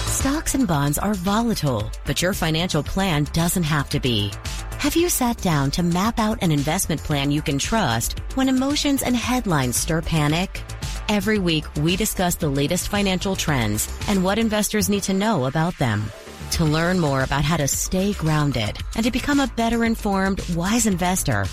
Stocks 0.07 0.55
and 0.55 0.65
bonds 0.65 0.97
are 0.97 1.15
volatile, 1.15 1.91
but 2.05 2.23
your 2.23 2.33
financial 2.33 2.85
plan 2.85 3.27
doesn't 3.33 3.65
have 3.65 3.89
to 3.89 3.99
be. 3.99 4.31
Have 4.79 4.95
you 4.95 5.09
sat 5.09 5.37
down 5.39 5.73
to 5.73 5.83
map 5.83 6.21
out 6.21 6.41
an 6.41 6.53
investment 6.53 7.03
plan 7.03 7.33
you 7.33 7.43
can 7.43 7.59
trust 7.59 8.21
when 8.37 8.49
emotions 8.49 9.03
and 9.03 9.17
headlines 9.17 9.75
stir 9.77 10.03
panic? 10.03 10.63
Every 11.09 11.41
week, 11.41 11.65
we 11.83 11.97
discuss 11.97 12.37
the 12.37 12.49
latest 12.49 12.89
financial 12.89 13.35
trends 13.35 13.93
and 14.07 14.23
what 14.23 14.39
investors 14.39 14.89
need 14.89 15.03
to 15.05 15.13
know 15.13 15.47
about 15.47 15.77
them. 15.79 16.05
To 16.53 16.65
learn 16.65 17.01
more 17.01 17.25
about 17.25 17.43
how 17.45 17.57
to 17.57 17.67
stay 17.67 18.13
grounded 18.13 18.79
and 18.95 19.05
to 19.05 19.11
become 19.11 19.41
a 19.41 19.49
better 19.57 19.85
informed, 19.85 20.49
wise 20.55 20.87
investor, 20.87 21.47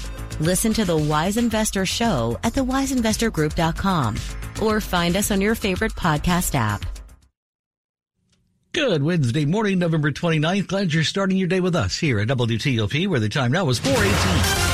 listen 0.43 0.73
to 0.73 0.85
the 0.85 0.97
Wise 0.97 1.37
Investor 1.37 1.85
Show 1.85 2.37
at 2.43 2.53
thewiseinvestorgroup.com 2.53 4.15
or 4.61 4.81
find 4.81 5.15
us 5.15 5.31
on 5.31 5.41
your 5.41 5.55
favorite 5.55 5.93
podcast 5.93 6.53
app. 6.55 6.85
Good 8.73 9.03
Wednesday 9.03 9.45
morning, 9.45 9.79
November 9.79 10.11
29th. 10.11 10.67
Glad 10.67 10.93
you're 10.93 11.03
starting 11.03 11.37
your 11.37 11.47
day 11.47 11.59
with 11.59 11.75
us 11.75 11.97
here 11.97 12.19
at 12.19 12.27
WTOP, 12.27 13.07
where 13.07 13.19
the 13.19 13.29
time 13.29 13.51
now 13.51 13.69
is 13.69 13.77
418. 13.77 14.73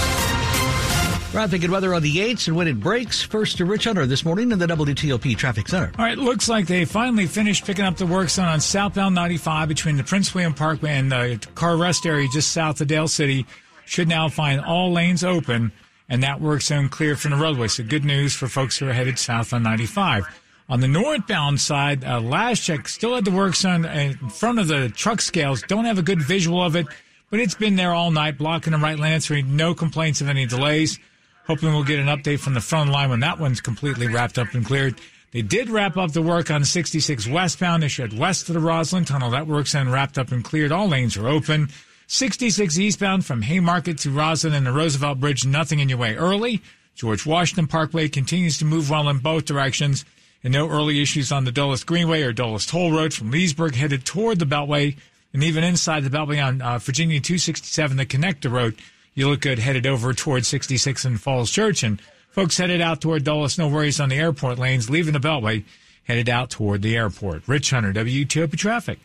Traffic 1.32 1.64
and 1.64 1.72
weather 1.72 1.94
on 1.94 2.02
the 2.02 2.16
8s 2.16 2.48
and 2.48 2.56
when 2.56 2.68
it 2.68 2.80
breaks. 2.80 3.22
First 3.22 3.58
to 3.58 3.66
Rich 3.66 3.84
Hunter 3.84 4.08
this 4.08 4.26
morning 4.26 4.52
in 4.52 4.58
the 4.58 4.66
WTOP 4.68 5.38
Traffic 5.38 5.68
Center. 5.68 5.92
All 6.00 6.06
right, 6.06 6.18
looks 6.18 6.50
like 6.50 6.66
they 6.66 6.86
finally 6.86 7.28
finished 7.28 7.66
picking 7.66 7.86
up 7.86 7.98
the 7.98 8.08
work 8.08 8.30
zone 8.30 8.48
on 8.48 8.62
southbound 8.62 9.14
95 9.14 9.68
between 9.68 9.98
the 9.98 10.04
Prince 10.04 10.34
William 10.34 10.54
Parkway 10.54 10.92
and 10.92 11.12
the 11.12 11.46
car 11.54 11.76
rest 11.78 12.06
area 12.06 12.28
just 12.32 12.52
south 12.52 12.82
of 12.82 12.88
Dale 12.88 13.08
City. 13.08 13.46
Should 13.90 14.08
now 14.08 14.30
find 14.30 14.62
all 14.62 14.92
lanes 14.92 15.24
open 15.24 15.72
and 16.08 16.22
that 16.22 16.40
work 16.40 16.62
zone 16.62 16.90
cleared 16.90 17.20
from 17.20 17.32
the 17.32 17.38
roadway. 17.38 17.68
So 17.68 17.84
good 17.84 18.06
news 18.06 18.36
for 18.36 18.48
folks 18.48 18.78
who 18.78 18.88
are 18.88 18.94
headed 18.94 19.18
south 19.18 19.52
on 19.52 19.64
95. 19.64 20.26
On 20.70 20.80
the 20.80 20.88
northbound 20.88 21.60
side, 21.60 22.06
uh, 22.06 22.22
last 22.22 22.62
check 22.62 22.88
still 22.88 23.16
had 23.16 23.26
the 23.26 23.32
work 23.32 23.56
zone 23.56 23.86
in 23.86 24.14
front 24.30 24.60
of 24.60 24.68
the 24.68 24.90
truck 24.90 25.22
scales. 25.22 25.64
Don't 25.64 25.86
have 25.86 25.98
a 25.98 26.04
good 26.04 26.22
visual 26.22 26.64
of 26.64 26.76
it, 26.76 26.86
but 27.32 27.40
it's 27.40 27.56
been 27.56 27.78
there 27.78 27.92
all 27.92 28.12
night, 28.12 28.38
blocking 28.38 28.74
the 28.74 28.78
right 28.78 29.00
lane. 29.00 29.22
So 29.22 29.34
no 29.42 29.74
complaints 29.74 30.22
of 30.22 30.30
any 30.30 30.46
delays. 30.46 31.00
Hoping 31.48 31.70
we'll 31.70 31.84
get 31.84 31.98
an 31.98 32.06
update 32.06 32.42
from 32.42 32.54
the 32.54 32.62
front 32.62 32.92
line 32.92 33.10
when 33.10 33.22
that 33.22 33.40
one's 33.40 33.60
completely 33.60 34.08
wrapped 34.08 34.38
up 34.38 34.54
and 34.54 34.64
cleared. 34.64 35.02
They 35.32 35.42
did 35.42 35.72
wrap 35.72 35.98
up 35.98 36.12
the 36.12 36.22
work 36.22 36.52
on 36.52 36.64
66 36.64 37.28
westbound. 37.28 37.82
They 37.82 37.88
should 37.88 38.18
west 38.18 38.50
of 38.50 38.54
the 38.54 38.62
Rosslyn 38.62 39.08
Tunnel. 39.08 39.32
That 39.32 39.48
work's 39.48 39.72
then 39.72 39.90
wrapped 39.90 40.20
up 40.20 40.32
and 40.32 40.44
cleared. 40.44 40.72
All 40.72 40.88
lanes 40.88 41.18
are 41.18 41.28
open. 41.28 41.70
66 42.12 42.80
eastbound 42.80 43.24
from 43.24 43.44
Haymarket 43.44 44.00
to 44.00 44.10
Rosslyn 44.10 44.54
and 44.54 44.66
the 44.66 44.72
Roosevelt 44.72 45.20
Bridge. 45.20 45.46
Nothing 45.46 45.78
in 45.78 45.90
your 45.90 46.00
way 46.00 46.16
early. 46.16 46.60
George 46.96 47.24
Washington 47.24 47.68
Parkway 47.68 48.10
continues 48.10 48.58
to 48.58 48.66
move 48.66 48.90
well 48.90 49.08
in 49.10 49.20
both 49.20 49.46
directions 49.46 50.06
and 50.44 50.52
no 50.52 50.68
early 50.68 51.04
issues 51.04 51.32
on 51.32 51.46
the 51.46 51.52
Dulles 51.52 51.84
Greenway 51.84 52.24
or 52.24 52.34
Dulles 52.34 52.66
Toll 52.66 52.92
Road 52.92 53.14
from 53.14 53.30
Leesburg 53.30 53.76
headed 53.76 54.06
toward 54.06 54.40
the 54.40 54.46
Beltway, 54.46 54.98
and 55.34 55.44
even 55.44 55.64
inside 55.64 56.04
the 56.04 56.10
Beltway 56.10 56.44
on 56.44 56.64
uh, 56.64 56.80
Virginia 56.80 57.20
267, 57.20 57.98
the 57.98 58.08
connector 58.08 58.52
road, 58.52 58.76
you 59.14 59.30
look 59.30 59.42
good 59.42 59.60
headed 59.60 59.86
over 59.86 60.12
toward 60.12 60.48
66 60.48 61.06
and 61.06 61.22
Falls 61.22 61.52
Church, 61.52 61.84
and 61.84 62.02
folks 62.32 62.58
headed 62.58 62.82
out 62.82 63.02
toward 63.02 63.24
Dulles, 63.24 63.60
no 63.60 63.68
worries 63.68 64.00
on 64.00 64.10
the 64.10 64.18
airport 64.18 64.58
lanes, 64.58 64.90
leaving 64.90 65.14
the 65.14 65.20
Beltway, 65.20 65.64
headed 66.06 66.28
out 66.28 66.50
toward 66.50 66.82
the 66.82 66.98
airport. 66.98 67.48
Rich 67.48 67.70
Hunter, 67.70 67.94
WTOP 67.94 68.58
Traffic. 68.58 68.98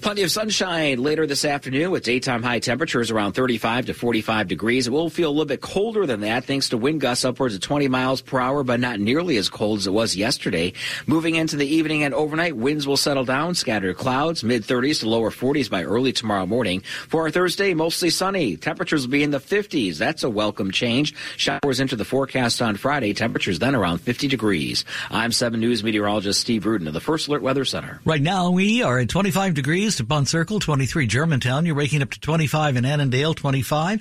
Plenty 0.00 0.22
of 0.22 0.30
sunshine 0.30 1.02
later 1.02 1.26
this 1.26 1.44
afternoon 1.44 1.90
with 1.90 2.04
daytime 2.04 2.42
high 2.42 2.58
temperatures 2.58 3.10
around 3.10 3.34
35 3.34 3.86
to 3.86 3.94
45 3.94 4.48
degrees. 4.48 4.86
It 4.86 4.92
will 4.92 5.10
feel 5.10 5.28
a 5.28 5.30
little 5.30 5.44
bit 5.44 5.60
colder 5.60 6.06
than 6.06 6.20
that 6.20 6.44
thanks 6.44 6.70
to 6.70 6.78
wind 6.78 7.02
gusts 7.02 7.24
upwards 7.26 7.54
of 7.54 7.60
20 7.60 7.86
miles 7.88 8.22
per 8.22 8.40
hour, 8.40 8.64
but 8.64 8.80
not 8.80 8.98
nearly 8.98 9.36
as 9.36 9.50
cold 9.50 9.80
as 9.80 9.86
it 9.86 9.92
was 9.92 10.16
yesterday. 10.16 10.72
Moving 11.06 11.34
into 11.34 11.56
the 11.56 11.66
evening 11.66 12.02
and 12.02 12.14
overnight, 12.14 12.56
winds 12.56 12.86
will 12.86 12.96
settle 12.96 13.26
down, 13.26 13.54
scattered 13.54 13.98
clouds, 13.98 14.42
mid 14.42 14.62
30s 14.62 15.00
to 15.00 15.08
lower 15.08 15.30
40s 15.30 15.68
by 15.68 15.84
early 15.84 16.12
tomorrow 16.12 16.46
morning. 16.46 16.80
For 16.80 17.22
our 17.22 17.30
Thursday, 17.30 17.74
mostly 17.74 18.08
sunny. 18.08 18.56
Temperatures 18.56 19.02
will 19.06 19.12
be 19.12 19.22
in 19.22 19.32
the 19.32 19.38
50s. 19.38 19.98
That's 19.98 20.22
a 20.22 20.30
welcome 20.30 20.70
change. 20.70 21.14
Showers 21.36 21.78
into 21.78 21.96
the 21.96 22.06
forecast 22.06 22.62
on 22.62 22.76
Friday. 22.76 23.12
Temperatures 23.12 23.58
then 23.58 23.74
around 23.74 23.98
50 23.98 24.28
degrees. 24.28 24.86
I'm 25.10 25.30
7 25.30 25.60
News 25.60 25.84
meteorologist 25.84 26.40
Steve 26.40 26.64
Rudin 26.64 26.88
of 26.88 26.94
the 26.94 27.00
First 27.00 27.28
Alert 27.28 27.42
Weather 27.42 27.66
Center. 27.66 28.00
Right 28.06 28.22
now, 28.22 28.50
we 28.50 28.82
are 28.82 28.98
at 28.98 29.10
25 29.10 29.52
degrees 29.52 29.89
Dupont 29.96 30.28
Circle, 30.28 30.60
23 30.60 31.06
Germantown. 31.06 31.66
You're 31.66 31.74
waking 31.74 32.02
up 32.02 32.10
to 32.10 32.20
25 32.20 32.76
in 32.76 32.84
Annandale, 32.84 33.34
25, 33.34 34.00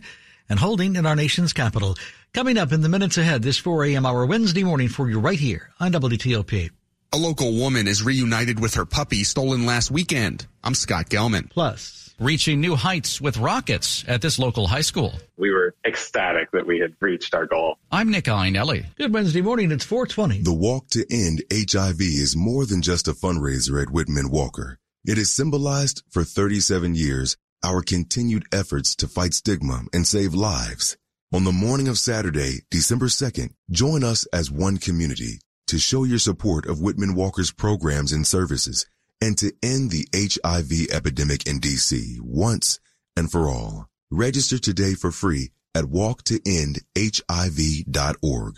and 0.49 0.59
holding 0.59 0.95
in 0.95 1.05
our 1.05 1.15
nation's 1.15 1.53
capital. 1.53 1.95
Coming 2.33 2.57
up 2.57 2.71
in 2.71 2.81
the 2.81 2.89
minutes 2.89 3.17
ahead, 3.17 3.41
this 3.41 3.57
4 3.57 3.85
a.m. 3.85 4.05
hour 4.05 4.25
Wednesday 4.25 4.63
morning 4.63 4.89
for 4.89 5.09
you 5.09 5.19
right 5.19 5.39
here 5.39 5.69
on 5.79 5.91
WTOP. 5.91 6.69
A 7.11 7.17
local 7.17 7.53
woman 7.53 7.87
is 7.87 8.03
reunited 8.03 8.59
with 8.59 8.75
her 8.75 8.85
puppy 8.85 9.23
stolen 9.23 9.65
last 9.65 9.89
weekend. 9.89 10.45
I'm 10.63 10.75
Scott 10.75 11.09
Gelman. 11.09 11.49
Plus, 11.49 12.13
reaching 12.19 12.61
new 12.61 12.75
heights 12.75 13.19
with 13.19 13.37
rockets 13.37 14.05
at 14.07 14.21
this 14.21 14.37
local 14.37 14.67
high 14.67 14.81
school. 14.81 15.13
We 15.37 15.49
were 15.49 15.73
ecstatic 15.85 16.51
that 16.51 16.67
we 16.67 16.79
had 16.79 16.93
reached 16.99 17.33
our 17.33 17.47
goal. 17.47 17.79
I'm 17.91 18.11
Nick 18.11 18.25
Iannelli. 18.25 18.85
Good 18.95 19.11
Wednesday 19.11 19.41
morning. 19.41 19.71
It's 19.71 19.85
420. 19.85 20.43
The 20.43 20.53
Walk 20.53 20.89
to 20.89 21.03
End 21.09 21.41
HIV 21.51 21.99
is 21.99 22.35
more 22.35 22.67
than 22.67 22.83
just 22.83 23.07
a 23.07 23.13
fundraiser 23.13 23.81
at 23.81 23.89
Whitman 23.89 24.29
Walker. 24.29 24.77
It 25.05 25.17
has 25.17 25.31
symbolized 25.31 26.03
for 26.09 26.23
37 26.23 26.95
years 26.95 27.37
our 27.63 27.81
continued 27.81 28.45
efforts 28.51 28.95
to 28.97 29.07
fight 29.07 29.33
stigma 29.33 29.83
and 29.93 30.05
save 30.05 30.33
lives. 30.33 30.97
On 31.33 31.45
the 31.45 31.51
morning 31.51 31.87
of 31.87 31.99
Saturday, 31.99 32.61
December 32.69 33.05
2nd, 33.05 33.51
join 33.71 34.03
us 34.03 34.25
as 34.33 34.51
one 34.51 34.77
community 34.77 35.39
to 35.67 35.79
show 35.79 36.03
your 36.03 36.19
support 36.19 36.65
of 36.65 36.81
Whitman 36.81 37.15
Walker's 37.15 37.51
programs 37.51 38.11
and 38.11 38.27
services 38.27 38.85
and 39.21 39.37
to 39.37 39.53
end 39.61 39.91
the 39.91 40.07
HIV 40.13 40.89
epidemic 40.91 41.47
in 41.47 41.59
DC 41.59 42.19
once 42.21 42.79
and 43.15 43.31
for 43.31 43.47
all. 43.47 43.87
Register 44.11 44.57
today 44.57 44.95
for 44.95 45.11
free 45.11 45.51
at 45.75 45.85
walktoendhiv.org. 45.85 48.55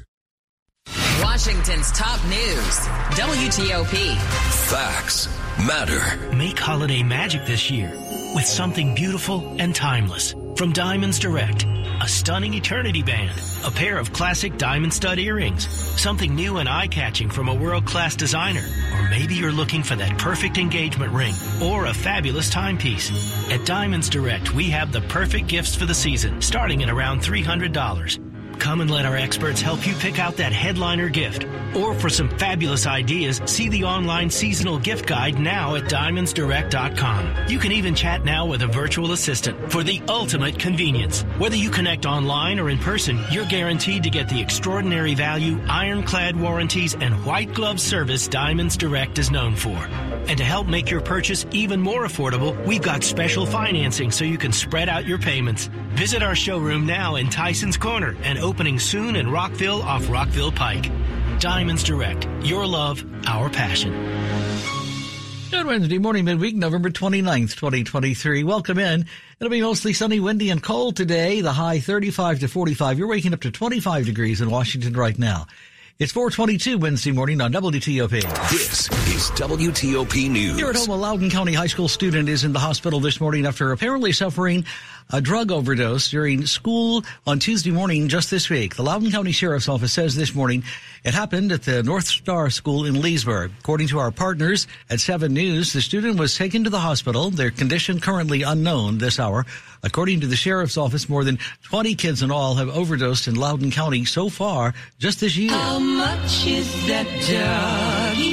Washington's 1.24 1.92
top 1.92 2.24
news, 2.26 2.80
WTOP. 3.16 4.16
Facts 4.70 5.28
matter. 5.68 6.36
Make 6.36 6.58
holiday 6.58 7.04
magic 7.04 7.46
this 7.46 7.70
year 7.70 7.92
with 8.34 8.46
something 8.46 8.96
beautiful 8.96 9.56
and 9.60 9.76
timeless 9.76 10.34
from 10.56 10.74
Diamonds 10.74 11.20
Direct. 11.20 11.66
A 12.02 12.08
stunning 12.08 12.56
eternity 12.56 13.04
band, 13.04 13.40
a 13.64 13.70
pair 13.70 14.00
of 14.00 14.12
classic 14.12 14.58
diamond 14.58 14.92
stud 14.92 15.20
earrings, 15.20 15.68
something 16.02 16.34
new 16.34 16.58
and 16.58 16.68
eye-catching 16.68 17.30
from 17.30 17.48
a 17.48 17.54
world-class 17.54 18.16
designer, 18.16 18.66
or 18.96 19.10
maybe 19.10 19.36
you're 19.36 19.52
looking 19.52 19.84
for 19.84 19.96
that 19.96 20.18
perfect 20.18 20.58
engagement 20.58 21.14
ring 21.14 21.36
or 21.62 21.86
a 21.86 21.94
fabulous 21.94 22.50
timepiece. 22.50 23.12
At 23.52 23.66
Diamonds 23.68 24.10
Direct, 24.10 24.56
we 24.56 24.72
have 24.72 24.92
the 24.92 25.02
perfect 25.02 25.48
gifts 25.48 25.76
for 25.76 25.86
the 25.86 25.94
season, 25.94 26.42
starting 26.42 26.82
at 26.82 26.90
around 26.90 27.22
$300. 27.22 28.31
Come 28.62 28.82
and 28.82 28.92
let 28.92 29.08
our 29.08 29.16
experts 29.16 29.60
help 29.60 29.88
you 29.88 29.96
pick 29.96 30.20
out 30.20 30.38
that 30.38 30.54
headliner 30.54 31.10
gift. 31.10 31.48
Or 31.76 31.96
for 31.96 32.10
some 32.10 32.30
fabulous 32.38 32.86
ideas, 32.86 33.42
see 33.46 33.70
the 33.70 33.86
online 33.86 34.30
seasonal 34.30 34.78
gift 34.78 35.08
guide 35.08 35.40
now 35.40 35.74
at 35.74 35.86
diamondsdirect.com. 35.86 37.48
You 37.50 37.58
can 37.58 37.72
even 37.72 37.96
chat 37.96 38.24
now 38.24 38.46
with 38.46 38.62
a 38.62 38.68
virtual 38.68 39.14
assistant 39.14 39.72
for 39.72 39.82
the 39.82 40.00
ultimate 40.08 40.60
convenience. 40.60 41.24
Whether 41.40 41.56
you 41.56 41.72
connect 41.72 42.06
online 42.06 42.60
or 42.60 42.70
in 42.70 42.78
person, 42.78 43.20
you're 43.32 43.46
guaranteed 43.46 44.04
to 44.04 44.12
get 44.12 44.30
the 44.30 44.40
extraordinary 44.40 45.16
value, 45.16 45.60
ironclad 45.68 46.40
warranties, 46.40 46.94
and 46.94 47.26
white 47.26 47.56
glove 47.56 47.80
service 47.80 48.28
Diamonds 48.28 48.78
Direct 48.78 49.18
is 49.18 49.32
known 49.32 49.56
for. 49.56 49.76
And 50.28 50.38
to 50.38 50.44
help 50.44 50.68
make 50.68 50.90
your 50.90 51.02
purchase 51.02 51.46
even 51.52 51.82
more 51.82 52.06
affordable, 52.06 52.66
we've 52.66 52.82
got 52.82 53.04
special 53.04 53.46
financing 53.46 54.12
so 54.12 54.26
you 54.26 54.38
can 54.38 54.52
spread 54.52 54.90
out 54.90 55.06
your 55.06 55.18
payments. 55.18 55.68
Visit 55.92 56.24
our 56.24 56.36
showroom 56.36 56.86
now 56.86 57.16
in 57.16 57.30
Tyson's 57.30 57.78
Corner 57.78 58.16
and 58.24 58.40
opening 58.40 58.80
soon 58.80 59.16
in 59.16 59.30
Rockville 59.30 59.82
off 59.82 60.10
Rockville 60.10 60.52
Pike. 60.52 60.92
Diamonds 61.40 61.84
Direct. 61.84 62.28
Your 62.42 62.66
love, 62.66 63.04
our 63.26 63.50
passion. 63.50 63.92
Good 65.52 65.66
Wednesday 65.66 65.98
morning, 65.98 66.24
midweek, 66.24 66.56
November 66.56 66.90
29th, 66.90 67.56
2023. 67.56 68.44
Welcome 68.46 68.80
in. 68.80 69.06
It'll 69.38 69.52
be 69.52 69.62
mostly 69.62 69.92
sunny, 69.92 70.20
windy, 70.20 70.50
and 70.50 70.64
cold 70.64 70.96
today. 70.96 71.42
The 71.42 71.52
high 71.52 71.80
35 71.80 72.40
to 72.40 72.48
45. 72.48 72.98
You're 72.98 73.10
waking 73.10 73.34
up 73.34 73.42
to 73.42 73.52
25 73.52 74.06
degrees 74.06 74.40
in 74.40 74.50
Washington 74.50 74.94
right 74.94 75.20
now. 75.20 75.48
It's 76.02 76.12
422 76.14 76.80
Wednesday 76.80 77.12
morning 77.12 77.42
on 77.42 77.54
WTOP. 77.54 78.10
This 78.50 78.90
is 78.90 79.30
WTOP 79.40 80.32
News. 80.32 80.58
Here 80.58 80.72
at 80.72 80.76
home, 80.76 80.90
a 80.90 80.96
Loudoun 80.96 81.30
County 81.30 81.54
high 81.54 81.68
school 81.68 81.88
student 81.88 82.28
is 82.28 82.44
in 82.44 82.54
the 82.54 82.60
hospital 82.60 83.00
this 83.00 83.22
morning 83.22 83.46
after 83.46 83.72
apparently 83.72 84.12
suffering 84.12 84.66
a 85.12 85.22
drug 85.22 85.52
overdose 85.52 86.10
during 86.10 86.46
school 86.46 87.04
on 87.28 87.40
Tuesday 87.40 87.72
morning 87.72 88.08
just 88.08 88.32
this 88.32 88.50
week. 88.50 88.76
The 88.76 88.84
Loudoun 88.84 89.12
County 89.12 89.32
Sheriff's 89.32 89.68
Office 89.68 89.94
says 89.94 90.16
this 90.16 90.34
morning 90.34 90.64
it 91.04 91.14
happened 91.14 91.52
at 91.52 91.64
the 91.64 91.84
North 91.84 92.08
Star 92.08 92.50
School 92.50 92.86
in 92.86 93.02
Leesburg. 93.02 93.52
According 93.60 93.88
to 93.90 94.00
our 94.00 94.12
partners 94.12 94.68
at 94.90 95.00
7 95.00 95.34
News, 95.34 95.74
the 95.74 95.82
student 95.82 96.20
was 96.20 96.38
taken 96.38 96.64
to 96.64 96.70
the 96.70 96.80
hospital. 96.80 97.30
Their 97.30 97.52
condition 97.52 98.00
currently 98.00 98.44
unknown 98.44 99.00
this 99.00 99.20
hour. 99.20 99.46
According 99.84 100.22
to 100.22 100.28
the 100.28 100.36
Sheriff's 100.36 100.78
Office, 100.78 101.10
more 101.10 101.24
than 101.24 101.40
20 101.64 101.96
kids 101.96 102.22
in 102.22 102.32
all 102.32 102.56
have 102.56 102.70
overdosed 102.70 103.28
in 103.28 103.36
Loudoun 103.36 103.72
County 103.72 104.06
so 104.06 104.30
far 104.30 104.74
just 105.00 105.20
this 105.20 105.36
year. 105.36 105.52
How 105.52 105.80
much 105.80 106.46
is 106.46 106.72
that 106.88 107.08
doggy 107.28 108.31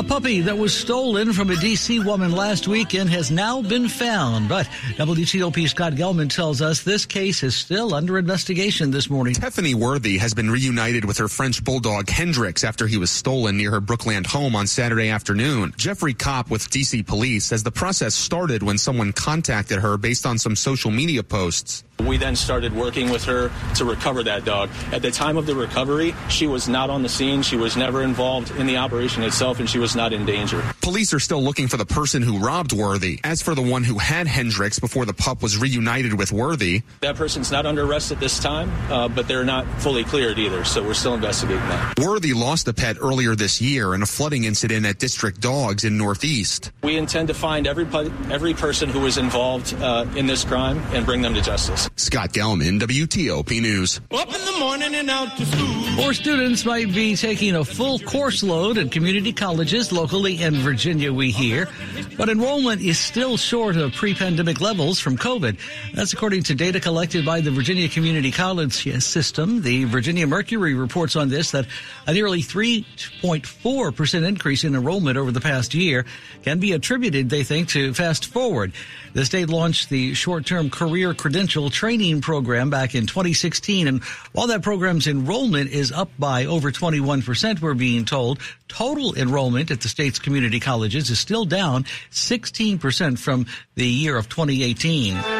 A 0.00 0.02
puppy 0.02 0.40
that 0.40 0.56
was 0.56 0.74
stolen 0.74 1.34
from 1.34 1.50
a 1.50 1.56
D.C. 1.56 2.00
woman 2.00 2.32
last 2.32 2.66
weekend 2.66 3.10
has 3.10 3.30
now 3.30 3.60
been 3.60 3.86
found. 3.86 4.48
But 4.48 4.64
WTOP 4.96 5.68
Scott 5.68 5.92
Gelman 5.92 6.34
tells 6.34 6.62
us 6.62 6.82
this 6.82 7.04
case 7.04 7.42
is 7.42 7.54
still 7.54 7.92
under 7.92 8.16
investigation 8.16 8.90
this 8.92 9.10
morning. 9.10 9.34
Tiffany 9.34 9.74
Worthy 9.74 10.16
has 10.16 10.32
been 10.32 10.50
reunited 10.50 11.04
with 11.04 11.18
her 11.18 11.28
French 11.28 11.62
bulldog 11.62 12.08
Hendrix 12.08 12.64
after 12.64 12.86
he 12.86 12.96
was 12.96 13.10
stolen 13.10 13.58
near 13.58 13.72
her 13.72 13.80
Brookland 13.82 14.26
home 14.26 14.56
on 14.56 14.66
Saturday 14.66 15.10
afternoon. 15.10 15.74
Jeffrey 15.76 16.14
Kopp 16.14 16.48
with 16.48 16.70
DC 16.70 17.06
Police 17.06 17.44
says 17.44 17.62
the 17.62 17.70
process 17.70 18.14
started 18.14 18.62
when 18.62 18.78
someone 18.78 19.12
contacted 19.12 19.80
her 19.80 19.98
based 19.98 20.24
on 20.24 20.38
some 20.38 20.56
social 20.56 20.90
media 20.90 21.22
posts. 21.22 21.84
We 22.00 22.16
then 22.16 22.36
started 22.36 22.74
working 22.74 23.10
with 23.10 23.24
her 23.24 23.50
to 23.76 23.84
recover 23.84 24.22
that 24.24 24.44
dog. 24.44 24.70
At 24.92 25.02
the 25.02 25.10
time 25.10 25.36
of 25.36 25.46
the 25.46 25.54
recovery, 25.54 26.14
she 26.28 26.46
was 26.46 26.68
not 26.68 26.90
on 26.90 27.02
the 27.02 27.08
scene. 27.08 27.42
She 27.42 27.56
was 27.56 27.76
never 27.76 28.02
involved 28.02 28.50
in 28.52 28.66
the 28.66 28.78
operation 28.78 29.22
itself, 29.22 29.60
and 29.60 29.68
she 29.68 29.78
was 29.78 29.94
not 29.94 30.12
in 30.12 30.24
danger. 30.24 30.62
Police 30.80 31.12
are 31.12 31.20
still 31.20 31.42
looking 31.42 31.68
for 31.68 31.76
the 31.76 31.86
person 31.86 32.22
who 32.22 32.38
robbed 32.38 32.72
Worthy. 32.72 33.20
As 33.24 33.42
for 33.42 33.54
the 33.54 33.62
one 33.62 33.84
who 33.84 33.98
had 33.98 34.26
Hendrix 34.26 34.78
before 34.78 35.04
the 35.04 35.12
pup 35.12 35.42
was 35.42 35.58
reunited 35.58 36.16
with 36.16 36.32
Worthy, 36.32 36.82
that 37.00 37.16
person's 37.16 37.50
not 37.50 37.66
under 37.66 37.84
arrest 37.84 38.12
at 38.12 38.20
this 38.20 38.38
time, 38.38 38.70
uh, 38.90 39.08
but 39.08 39.26
they're 39.28 39.44
not 39.44 39.66
fully 39.80 40.04
cleared 40.04 40.38
either, 40.38 40.64
so 40.64 40.82
we're 40.82 40.94
still 40.94 41.14
investigating 41.14 41.62
that. 41.68 41.98
Worthy 41.98 42.32
lost 42.32 42.68
a 42.68 42.72
pet 42.72 42.96
earlier 43.00 43.34
this 43.34 43.60
year 43.60 43.94
in 43.94 44.02
a 44.02 44.06
flooding 44.06 44.44
incident 44.44 44.86
at 44.86 44.98
District 44.98 45.40
Dogs 45.40 45.84
in 45.84 45.98
Northeast. 45.98 46.70
We 46.82 46.96
intend 46.96 47.28
to 47.28 47.34
find 47.34 47.66
every 47.66 47.86
every 48.30 48.54
person 48.54 48.88
who 48.88 49.00
was 49.00 49.18
involved 49.18 49.74
uh, 49.74 50.06
in 50.16 50.26
this 50.26 50.44
crime 50.44 50.78
and 50.92 51.04
bring 51.04 51.22
them 51.22 51.34
to 51.34 51.42
justice. 51.42 51.89
Scott 51.96 52.32
Gelman, 52.32 52.80
WTOP 52.80 53.60
News. 53.60 54.00
Up 54.10 54.26
in 54.26 54.44
the 54.44 54.56
morning 54.58 54.94
and 54.94 55.10
out 55.10 55.36
to 55.36 55.44
school. 55.44 55.90
More 55.96 56.14
students 56.14 56.64
might 56.64 56.94
be 56.94 57.14
taking 57.14 57.56
a 57.56 57.64
full 57.64 57.98
course 57.98 58.42
load 58.42 58.78
at 58.78 58.90
community 58.90 59.32
colleges 59.32 59.92
locally 59.92 60.40
in 60.42 60.54
Virginia, 60.54 61.12
we 61.12 61.30
hear, 61.30 61.68
but 62.16 62.28
enrollment 62.28 62.80
is 62.80 62.98
still 62.98 63.36
short 63.36 63.76
of 63.76 63.92
pre-pandemic 63.92 64.60
levels 64.60 64.98
from 64.98 65.18
COVID. 65.18 65.58
That's 65.94 66.12
according 66.12 66.44
to 66.44 66.54
data 66.54 66.80
collected 66.80 67.26
by 67.26 67.42
the 67.42 67.50
Virginia 67.50 67.88
Community 67.88 68.30
College 68.30 68.72
system. 68.72 69.60
The 69.62 69.84
Virginia 69.84 70.26
Mercury 70.26 70.74
reports 70.74 71.16
on 71.16 71.28
this 71.28 71.50
that 71.50 71.66
a 72.06 72.14
nearly 72.14 72.40
3.4% 72.40 74.26
increase 74.26 74.64
in 74.64 74.74
enrollment 74.74 75.18
over 75.18 75.32
the 75.32 75.40
past 75.40 75.74
year 75.74 76.06
can 76.44 76.60
be 76.60 76.72
attributed, 76.72 77.28
they 77.28 77.44
think, 77.44 77.68
to 77.70 77.92
Fast 77.92 78.26
Forward. 78.26 78.72
The 79.12 79.24
state 79.24 79.48
launched 79.48 79.90
the 79.90 80.14
short-term 80.14 80.70
career 80.70 81.12
credential 81.14 81.68
training 81.80 82.20
program 82.20 82.68
back 82.68 82.94
in 82.94 83.06
2016. 83.06 83.88
And 83.88 84.04
while 84.32 84.48
that 84.48 84.60
program's 84.60 85.06
enrollment 85.06 85.70
is 85.70 85.90
up 85.90 86.10
by 86.18 86.44
over 86.44 86.70
21%, 86.70 87.62
we're 87.62 87.72
being 87.72 88.04
told, 88.04 88.38
total 88.68 89.14
enrollment 89.14 89.70
at 89.70 89.80
the 89.80 89.88
state's 89.88 90.18
community 90.18 90.60
colleges 90.60 91.08
is 91.08 91.18
still 91.18 91.46
down 91.46 91.84
16% 92.10 93.18
from 93.18 93.46
the 93.76 93.86
year 93.86 94.18
of 94.18 94.28
2018. 94.28 95.39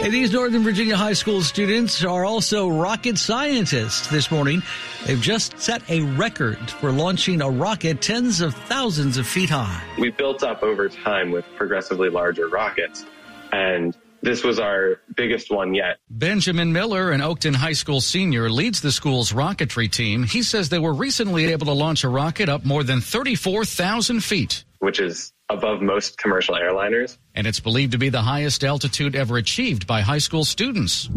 Hey, 0.00 0.10
these 0.10 0.32
Northern 0.32 0.62
Virginia 0.62 0.96
high 0.96 1.14
school 1.14 1.42
students 1.42 2.04
are 2.04 2.24
also 2.24 2.68
rocket 2.68 3.18
scientists 3.18 4.06
this 4.06 4.30
morning. 4.30 4.62
They've 5.04 5.20
just 5.20 5.58
set 5.58 5.82
a 5.90 6.02
record 6.02 6.70
for 6.70 6.92
launching 6.92 7.42
a 7.42 7.50
rocket 7.50 8.00
tens 8.00 8.40
of 8.40 8.54
thousands 8.54 9.16
of 9.18 9.26
feet 9.26 9.50
high. 9.50 9.82
We 9.98 10.10
built 10.10 10.44
up 10.44 10.62
over 10.62 10.88
time 10.88 11.32
with 11.32 11.44
progressively 11.56 12.10
larger 12.10 12.46
rockets, 12.46 13.06
and 13.50 13.96
this 14.22 14.44
was 14.44 14.60
our 14.60 15.00
biggest 15.16 15.50
one 15.50 15.74
yet. 15.74 15.96
Benjamin 16.08 16.72
Miller, 16.72 17.10
an 17.10 17.20
Oakton 17.20 17.56
High 17.56 17.72
School 17.72 18.00
senior, 18.00 18.48
leads 18.48 18.80
the 18.80 18.92
school's 18.92 19.32
rocketry 19.32 19.90
team. 19.90 20.22
He 20.22 20.44
says 20.44 20.68
they 20.68 20.78
were 20.78 20.94
recently 20.94 21.46
able 21.46 21.66
to 21.66 21.72
launch 21.72 22.04
a 22.04 22.08
rocket 22.08 22.48
up 22.48 22.64
more 22.64 22.84
than 22.84 23.00
34,000 23.00 24.22
feet. 24.22 24.64
Which 24.78 25.00
is 25.00 25.32
above 25.50 25.80
most 25.80 26.18
commercial 26.18 26.54
airliners. 26.54 27.16
And 27.34 27.46
it's 27.46 27.60
believed 27.60 27.92
to 27.92 27.98
be 27.98 28.10
the 28.10 28.20
highest 28.22 28.64
altitude 28.64 29.16
ever 29.16 29.38
achieved 29.38 29.86
by 29.86 30.02
high 30.02 30.18
school 30.18 30.44
students. 30.44 31.08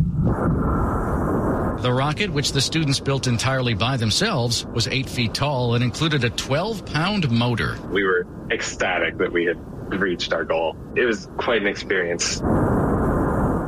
The 1.81 1.91
rocket, 1.91 2.31
which 2.31 2.51
the 2.51 2.61
students 2.61 2.99
built 2.99 3.27
entirely 3.27 3.73
by 3.73 3.97
themselves, 3.97 4.65
was 4.67 4.87
eight 4.87 5.09
feet 5.09 5.33
tall 5.33 5.73
and 5.73 5.83
included 5.83 6.23
a 6.23 6.29
12 6.29 6.85
pound 6.85 7.29
motor. 7.31 7.77
We 7.89 8.03
were 8.03 8.27
ecstatic 8.51 9.17
that 9.17 9.33
we 9.33 9.45
had 9.45 9.57
reached 9.99 10.31
our 10.31 10.45
goal. 10.45 10.77
It 10.95 11.05
was 11.05 11.27
quite 11.37 11.61
an 11.61 11.67
experience. 11.67 12.39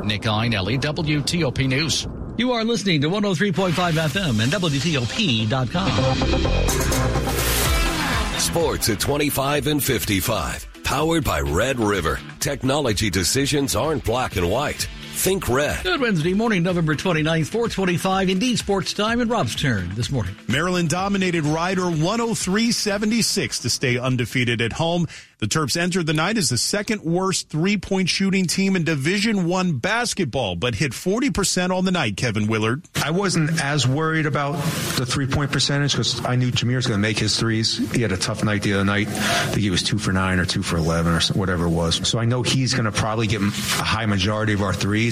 Nick 0.04 0.21
Iannelli, 0.23 0.80
WTOP 0.80 1.67
News. 1.67 2.08
You 2.38 2.54
are 2.54 2.63
listening 2.63 3.02
to 3.02 3.10
103.5 3.10 3.71
FM 3.71 4.41
and 4.41 4.52
WTOP.com. 4.52 5.49
Sports 8.44 8.90
at 8.90 9.00
25 9.00 9.68
and 9.68 9.82
55. 9.82 10.68
Powered 10.84 11.24
by 11.24 11.40
Red 11.40 11.80
River. 11.80 12.20
Technology 12.42 13.10
decisions 13.10 13.74
aren't 13.74 14.04
black 14.04 14.36
and 14.36 14.52
white. 14.52 14.86
Think 15.14 15.48
red. 15.48 15.82
Good 15.84 16.02
Wednesday 16.02 16.34
morning, 16.34 16.62
November 16.62 16.94
29th, 16.94 17.48
425. 17.48 18.30
Indeed, 18.30 18.60
sports 18.60 18.92
time 18.92 19.22
and 19.22 19.32
Rob's 19.32 19.56
turn 19.56 19.96
this 19.96 20.12
morning. 20.12 20.36
Maryland 20.50 20.90
dominated 20.90 21.46
Rider 21.46 21.84
103-76 21.84 23.62
to 23.62 23.70
stay 23.70 23.98
undefeated 23.98 24.60
at 24.62 24.74
home. 24.74 25.08
The 25.44 25.50
Terps 25.50 25.76
entered 25.76 26.06
the 26.06 26.14
night 26.14 26.38
as 26.38 26.48
the 26.48 26.58
second 26.58 27.04
worst 27.04 27.50
three-point 27.50 28.08
shooting 28.08 28.46
team 28.46 28.78
in 28.78 28.86
Division 28.86 29.46
One 29.46 29.74
basketball, 29.74 30.56
but 30.56 30.76
hit 30.76 30.94
40% 30.94 31.70
on 31.70 31.84
the 31.84 31.92
night, 31.92 32.16
Kevin 32.16 32.48
Willard. 32.48 32.84
I 33.04 33.12
wasn't 33.12 33.62
as 33.62 33.86
worried 33.86 34.26
about 34.26 34.54
the 34.96 35.06
three-point 35.06 35.52
percentage 35.52 35.92
because 35.92 36.24
I 36.24 36.38
knew 36.38 36.50
Jahmir's 36.50 36.88
going 36.88 36.98
to 36.98 37.02
make 37.02 37.20
his 37.20 37.38
threes. 37.38 37.92
He 37.92 38.02
had 38.02 38.14
a 38.14 38.18
tough 38.18 38.42
night 38.42 38.62
the 38.62 38.76
other 38.76 38.86
night. 38.86 39.10
I 39.10 39.48
think 39.48 39.60
he 39.60 39.70
was 39.70 39.84
two 39.84 39.98
for 39.98 40.14
nine 40.14 40.40
or 40.40 40.46
two 40.46 40.64
for 40.64 40.78
11 40.78 41.12
or 41.12 41.20
whatever 41.38 41.66
it 41.66 41.72
was. 41.72 42.08
So 42.08 42.20
I 42.20 42.24
know 42.24 42.42
he's 42.42 42.74
going 42.74 42.86
to 42.86 42.94
probably 42.94 43.28
get 43.28 43.42
a 43.42 43.50
high 43.50 44.06
majority 44.06 44.54
of 44.54 44.62
our 44.62 44.74
threes. 44.74 45.12